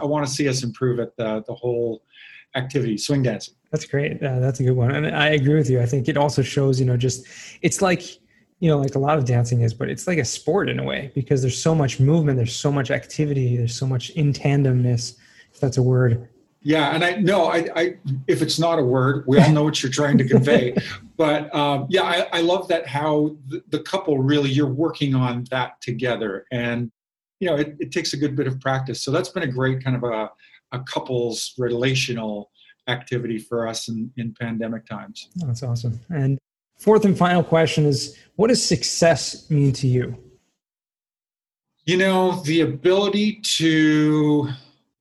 i 0.00 0.04
want 0.04 0.26
to 0.26 0.32
see 0.32 0.48
us 0.48 0.62
improve 0.62 0.98
at 0.98 1.16
the, 1.16 1.42
the 1.46 1.54
whole 1.54 2.02
activity 2.56 2.98
swing 2.98 3.22
dancing 3.22 3.54
that's 3.70 3.84
great. 3.84 4.22
Uh, 4.22 4.38
that's 4.38 4.60
a 4.60 4.62
good 4.62 4.72
one. 4.72 4.90
And 4.92 5.14
I 5.14 5.30
agree 5.30 5.54
with 5.54 5.68
you. 5.68 5.80
I 5.80 5.86
think 5.86 6.08
it 6.08 6.16
also 6.16 6.42
shows, 6.42 6.78
you 6.78 6.86
know, 6.86 6.96
just 6.96 7.26
it's 7.62 7.82
like, 7.82 8.02
you 8.60 8.70
know, 8.70 8.78
like 8.78 8.94
a 8.94 8.98
lot 8.98 9.18
of 9.18 9.24
dancing 9.24 9.60
is, 9.60 9.74
but 9.74 9.90
it's 9.90 10.06
like 10.06 10.18
a 10.18 10.24
sport 10.24 10.68
in 10.68 10.78
a 10.78 10.84
way 10.84 11.10
because 11.14 11.42
there's 11.42 11.60
so 11.60 11.74
much 11.74 12.00
movement, 12.00 12.36
there's 12.38 12.56
so 12.56 12.72
much 12.72 12.90
activity, 12.90 13.56
there's 13.56 13.76
so 13.76 13.86
much 13.86 14.10
in 14.10 14.32
tandemness, 14.32 15.18
if 15.52 15.60
that's 15.60 15.76
a 15.76 15.82
word. 15.82 16.28
Yeah, 16.62 16.94
and 16.94 17.04
I 17.04 17.16
no, 17.16 17.46
I, 17.46 17.68
I 17.76 17.96
if 18.26 18.42
it's 18.42 18.58
not 18.58 18.78
a 18.78 18.82
word, 18.82 19.24
we 19.26 19.38
all 19.38 19.52
know 19.52 19.62
what 19.62 19.82
you're 19.82 19.92
trying 19.92 20.18
to 20.18 20.26
convey. 20.26 20.76
but 21.16 21.54
um, 21.54 21.86
yeah, 21.88 22.02
I, 22.02 22.38
I 22.38 22.40
love 22.40 22.66
that 22.68 22.86
how 22.86 23.36
the, 23.46 23.62
the 23.68 23.80
couple 23.80 24.18
really 24.18 24.50
you're 24.50 24.66
working 24.66 25.14
on 25.14 25.44
that 25.50 25.80
together, 25.80 26.44
and 26.50 26.90
you 27.38 27.48
know 27.48 27.56
it, 27.56 27.76
it 27.78 27.92
takes 27.92 28.14
a 28.14 28.16
good 28.16 28.34
bit 28.34 28.46
of 28.48 28.60
practice. 28.60 29.02
So 29.02 29.12
that's 29.12 29.28
been 29.28 29.44
a 29.44 29.52
great 29.52 29.84
kind 29.84 29.96
of 29.96 30.02
a 30.02 30.30
a 30.72 30.80
couple's 30.80 31.54
relational 31.58 32.50
activity 32.88 33.38
for 33.38 33.66
us 33.66 33.88
in, 33.88 34.10
in 34.16 34.34
pandemic 34.34 34.86
times. 34.86 35.28
That's 35.36 35.62
awesome. 35.62 36.00
And 36.08 36.38
fourth 36.78 37.04
and 37.04 37.16
final 37.16 37.42
question 37.42 37.86
is 37.86 38.16
what 38.36 38.48
does 38.48 38.64
success 38.64 39.50
mean 39.50 39.72
to 39.74 39.86
you? 39.86 40.16
You 41.84 41.96
know, 41.96 42.42
the 42.42 42.62
ability 42.62 43.40
to 43.42 44.48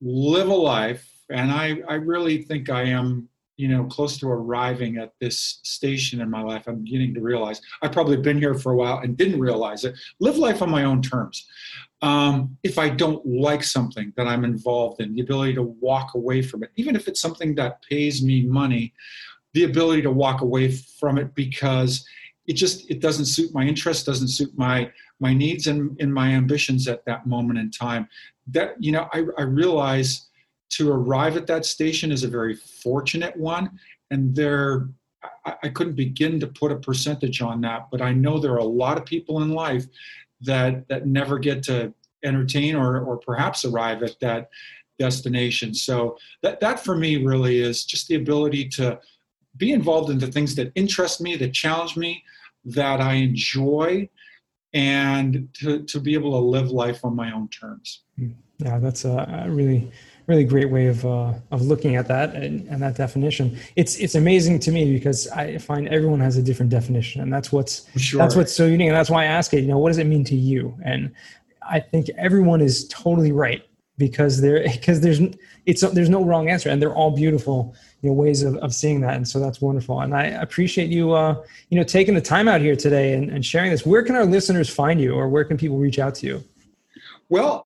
live 0.01 0.49
a 0.49 0.53
life, 0.53 1.09
and 1.29 1.51
I, 1.51 1.81
I 1.87 1.95
really 1.95 2.43
think 2.43 2.69
I 2.69 2.83
am, 2.83 3.27
you 3.57 3.67
know, 3.67 3.85
close 3.85 4.17
to 4.19 4.29
arriving 4.29 4.97
at 4.97 5.13
this 5.19 5.59
station 5.63 6.21
in 6.21 6.29
my 6.29 6.41
life. 6.41 6.67
I'm 6.67 6.83
beginning 6.83 7.13
to 7.15 7.21
realize 7.21 7.61
I've 7.81 7.91
probably 7.91 8.17
been 8.17 8.37
here 8.37 8.53
for 8.53 8.73
a 8.73 8.75
while 8.75 8.99
and 8.99 9.15
didn't 9.15 9.39
realize 9.39 9.85
it. 9.85 9.95
Live 10.19 10.37
life 10.37 10.61
on 10.61 10.69
my 10.69 10.83
own 10.83 11.01
terms 11.01 11.45
um, 12.05 12.55
if 12.63 12.77
I 12.77 12.89
don't 12.89 13.25
like 13.25 13.63
something 13.63 14.13
that 14.15 14.27
I'm 14.27 14.45
involved 14.45 15.01
in, 15.01 15.15
the 15.15 15.21
ability 15.21 15.55
to 15.55 15.63
walk 15.63 16.13
away 16.13 16.43
from 16.43 16.63
it, 16.63 16.69
even 16.75 16.95
if 16.95 17.07
it's 17.07 17.19
something 17.19 17.55
that 17.55 17.81
pays 17.81 18.21
me 18.21 18.45
money, 18.45 18.93
the 19.53 19.63
ability 19.63 20.03
to 20.03 20.11
walk 20.11 20.41
away 20.41 20.71
from 20.71 21.17
it 21.17 21.33
because 21.33 22.05
it 22.45 22.53
just 22.53 22.89
it 22.91 23.01
doesn't 23.01 23.25
suit 23.25 23.53
my 23.55 23.63
interests, 23.63 24.03
doesn't 24.03 24.27
suit 24.27 24.51
my 24.55 24.91
my 25.19 25.33
needs 25.33 25.65
and, 25.65 25.99
and 25.99 26.13
my 26.13 26.29
ambitions 26.29 26.87
at 26.87 27.03
that 27.05 27.25
moment 27.25 27.57
in 27.57 27.71
time. 27.71 28.07
That 28.47 28.75
you 28.79 28.91
know, 28.91 29.07
I, 29.11 29.23
I 29.39 29.41
realize 29.41 30.27
to 30.69 30.91
arrive 30.91 31.37
at 31.37 31.47
that 31.47 31.65
station 31.65 32.11
is 32.11 32.23
a 32.23 32.27
very 32.27 32.55
fortunate 32.55 33.35
one, 33.37 33.79
and 34.11 34.35
there 34.35 34.89
I, 35.45 35.55
I 35.63 35.69
couldn't 35.69 35.95
begin 35.95 36.39
to 36.39 36.47
put 36.47 36.71
a 36.71 36.75
percentage 36.77 37.41
on 37.41 37.61
that, 37.61 37.87
but 37.91 38.01
I 38.01 38.13
know 38.13 38.39
there 38.39 38.53
are 38.53 38.57
a 38.57 38.63
lot 38.63 38.97
of 38.97 39.05
people 39.05 39.41
in 39.41 39.51
life 39.51 39.85
that 40.41 40.87
that 40.89 41.07
never 41.07 41.39
get 41.39 41.63
to 41.63 41.93
entertain 42.23 42.75
or, 42.75 42.99
or 43.01 43.17
perhaps 43.17 43.65
arrive 43.65 44.03
at 44.03 44.19
that 44.19 44.49
destination. 44.97 45.73
So 45.73 46.17
that, 46.41 46.59
that 46.61 46.79
for 46.79 46.95
me 46.95 47.23
really 47.23 47.59
is 47.59 47.85
just 47.85 48.07
the 48.07 48.15
ability 48.15 48.69
to 48.69 48.99
be 49.57 49.71
involved 49.71 50.09
in 50.09 50.17
the 50.17 50.27
things 50.27 50.55
that 50.55 50.71
interest 50.75 51.21
me, 51.21 51.35
that 51.37 51.53
challenge 51.53 51.95
me, 51.95 52.23
that 52.65 52.99
I 52.99 53.13
enjoy, 53.13 54.09
and 54.73 55.47
to, 55.59 55.83
to 55.83 55.99
be 55.99 56.13
able 56.13 56.31
to 56.31 56.39
live 56.39 56.71
life 56.71 57.05
on 57.05 57.15
my 57.15 57.31
own 57.31 57.47
terms. 57.49 58.01
Hmm. 58.17 58.31
Yeah, 58.57 58.79
that's 58.79 59.03
a 59.05 59.45
really 59.49 59.91
really 60.27 60.43
great 60.43 60.69
way 60.69 60.87
of 60.87 61.05
uh, 61.05 61.33
of 61.51 61.61
looking 61.61 61.95
at 61.95 62.07
that 62.07 62.35
and, 62.35 62.67
and, 62.67 62.81
that 62.81 62.95
definition. 62.95 63.57
It's 63.75 63.97
it's 63.97 64.15
amazing 64.15 64.59
to 64.59 64.71
me 64.71 64.91
because 64.93 65.27
I 65.29 65.57
find 65.57 65.87
everyone 65.89 66.19
has 66.19 66.37
a 66.37 66.41
different 66.41 66.71
definition, 66.71 67.21
and 67.21 67.31
that's 67.31 67.51
what's 67.51 67.87
sure. 67.97 68.19
that's 68.19 68.35
what's 68.35 68.53
so 68.53 68.65
unique. 68.65 68.87
And 68.87 68.95
that's 68.95 69.09
why 69.09 69.23
I 69.23 69.25
ask 69.25 69.53
it. 69.53 69.61
You 69.61 69.67
know, 69.67 69.77
what 69.77 69.89
does 69.89 69.97
it 69.97 70.07
mean 70.07 70.23
to 70.25 70.35
you? 70.35 70.77
And 70.83 71.13
I 71.61 71.79
think 71.79 72.09
everyone 72.17 72.61
is 72.61 72.87
totally 72.87 73.31
right 73.31 73.65
because 73.97 74.41
there 74.41 74.63
because 74.71 75.01
there's 75.01 75.19
it's 75.65 75.81
there's 75.91 76.09
no 76.09 76.23
wrong 76.23 76.49
answer, 76.49 76.69
and 76.69 76.81
they're 76.81 76.93
all 76.93 77.11
beautiful 77.11 77.75
you 78.01 78.09
know 78.09 78.13
ways 78.13 78.43
of, 78.43 78.55
of 78.57 78.73
seeing 78.73 79.01
that, 79.01 79.15
and 79.15 79.27
so 79.27 79.39
that's 79.39 79.61
wonderful. 79.61 80.01
And 80.01 80.15
I 80.15 80.25
appreciate 80.25 80.89
you 80.89 81.13
uh, 81.13 81.43
you 81.69 81.77
know 81.77 81.83
taking 81.83 82.13
the 82.13 82.21
time 82.21 82.47
out 82.47 82.61
here 82.61 82.75
today 82.75 83.13
and, 83.13 83.29
and 83.29 83.45
sharing 83.45 83.71
this. 83.71 83.85
Where 83.85 84.03
can 84.03 84.15
our 84.15 84.25
listeners 84.25 84.69
find 84.69 84.99
you, 84.99 85.13
or 85.13 85.27
where 85.29 85.43
can 85.43 85.57
people 85.57 85.77
reach 85.77 85.99
out 85.99 86.15
to 86.15 86.27
you? 86.27 86.43
Well, 87.29 87.64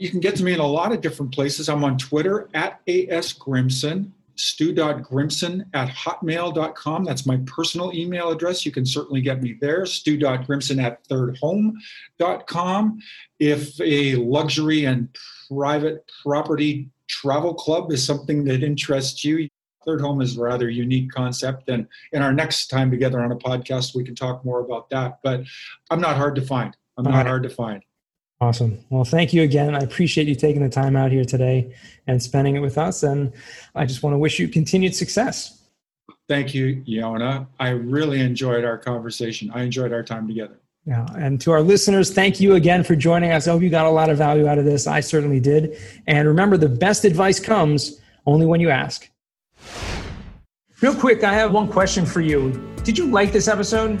you 0.00 0.08
can 0.08 0.18
get 0.18 0.34
to 0.36 0.42
me 0.42 0.54
in 0.54 0.60
a 0.60 0.66
lot 0.66 0.92
of 0.92 1.02
different 1.02 1.32
places. 1.32 1.68
I'm 1.68 1.84
on 1.84 1.98
Twitter 1.98 2.48
at 2.54 2.80
AS 2.88 3.34
Grimson, 3.34 4.10
stu.grimson 4.34 5.66
at 5.74 5.90
hotmail.com. 5.90 7.04
That's 7.04 7.26
my 7.26 7.36
personal 7.44 7.92
email 7.92 8.30
address. 8.30 8.64
You 8.64 8.72
can 8.72 8.86
certainly 8.86 9.20
get 9.20 9.42
me 9.42 9.58
there, 9.60 9.84
stu.grimson 9.84 10.82
at 10.82 11.06
thirdhome.com. 11.08 12.98
If 13.38 13.78
a 13.78 14.14
luxury 14.16 14.86
and 14.86 15.14
private 15.48 16.10
property 16.22 16.88
travel 17.06 17.52
club 17.52 17.92
is 17.92 18.02
something 18.04 18.44
that 18.44 18.62
interests 18.62 19.22
you, 19.22 19.50
Third 19.84 20.00
Home 20.00 20.22
is 20.22 20.38
a 20.38 20.40
rather 20.40 20.70
unique 20.70 21.12
concept. 21.12 21.68
And 21.68 21.86
in 22.12 22.22
our 22.22 22.32
next 22.32 22.68
time 22.68 22.90
together 22.90 23.20
on 23.20 23.32
a 23.32 23.36
podcast, 23.36 23.94
we 23.94 24.04
can 24.04 24.14
talk 24.14 24.46
more 24.46 24.60
about 24.60 24.88
that. 24.90 25.18
But 25.22 25.42
I'm 25.90 26.00
not 26.00 26.16
hard 26.16 26.36
to 26.36 26.42
find. 26.42 26.74
I'm 26.96 27.04
not 27.04 27.26
hard 27.26 27.42
to 27.42 27.50
find. 27.50 27.82
Awesome. 28.40 28.82
Well, 28.88 29.04
thank 29.04 29.34
you 29.34 29.42
again. 29.42 29.74
I 29.74 29.80
appreciate 29.80 30.26
you 30.26 30.34
taking 30.34 30.62
the 30.62 30.70
time 30.70 30.96
out 30.96 31.12
here 31.12 31.24
today 31.24 31.74
and 32.06 32.22
spending 32.22 32.56
it 32.56 32.60
with 32.60 32.78
us. 32.78 33.02
And 33.02 33.32
I 33.74 33.84
just 33.84 34.02
want 34.02 34.14
to 34.14 34.18
wish 34.18 34.38
you 34.38 34.48
continued 34.48 34.94
success. 34.94 35.60
Thank 36.26 36.54
you, 36.54 36.82
Yona. 36.88 37.46
I 37.58 37.70
really 37.70 38.20
enjoyed 38.20 38.64
our 38.64 38.78
conversation. 38.78 39.50
I 39.52 39.62
enjoyed 39.62 39.92
our 39.92 40.02
time 40.02 40.26
together. 40.26 40.58
Yeah. 40.86 41.06
And 41.16 41.38
to 41.42 41.50
our 41.50 41.60
listeners, 41.60 42.12
thank 42.14 42.40
you 42.40 42.54
again 42.54 42.82
for 42.82 42.96
joining 42.96 43.30
us. 43.32 43.46
I 43.46 43.50
hope 43.50 43.60
you 43.60 43.68
got 43.68 43.84
a 43.84 43.90
lot 43.90 44.08
of 44.08 44.16
value 44.16 44.46
out 44.46 44.56
of 44.56 44.64
this. 44.64 44.86
I 44.86 45.00
certainly 45.00 45.40
did. 45.40 45.76
And 46.06 46.26
remember, 46.26 46.56
the 46.56 46.68
best 46.68 47.04
advice 47.04 47.38
comes 47.38 48.00
only 48.24 48.46
when 48.46 48.60
you 48.60 48.70
ask. 48.70 49.10
Real 50.80 50.94
quick, 50.94 51.24
I 51.24 51.34
have 51.34 51.52
one 51.52 51.68
question 51.68 52.06
for 52.06 52.22
you. 52.22 52.52
Did 52.84 52.96
you 52.96 53.06
like 53.06 53.32
this 53.32 53.48
episode? 53.48 54.00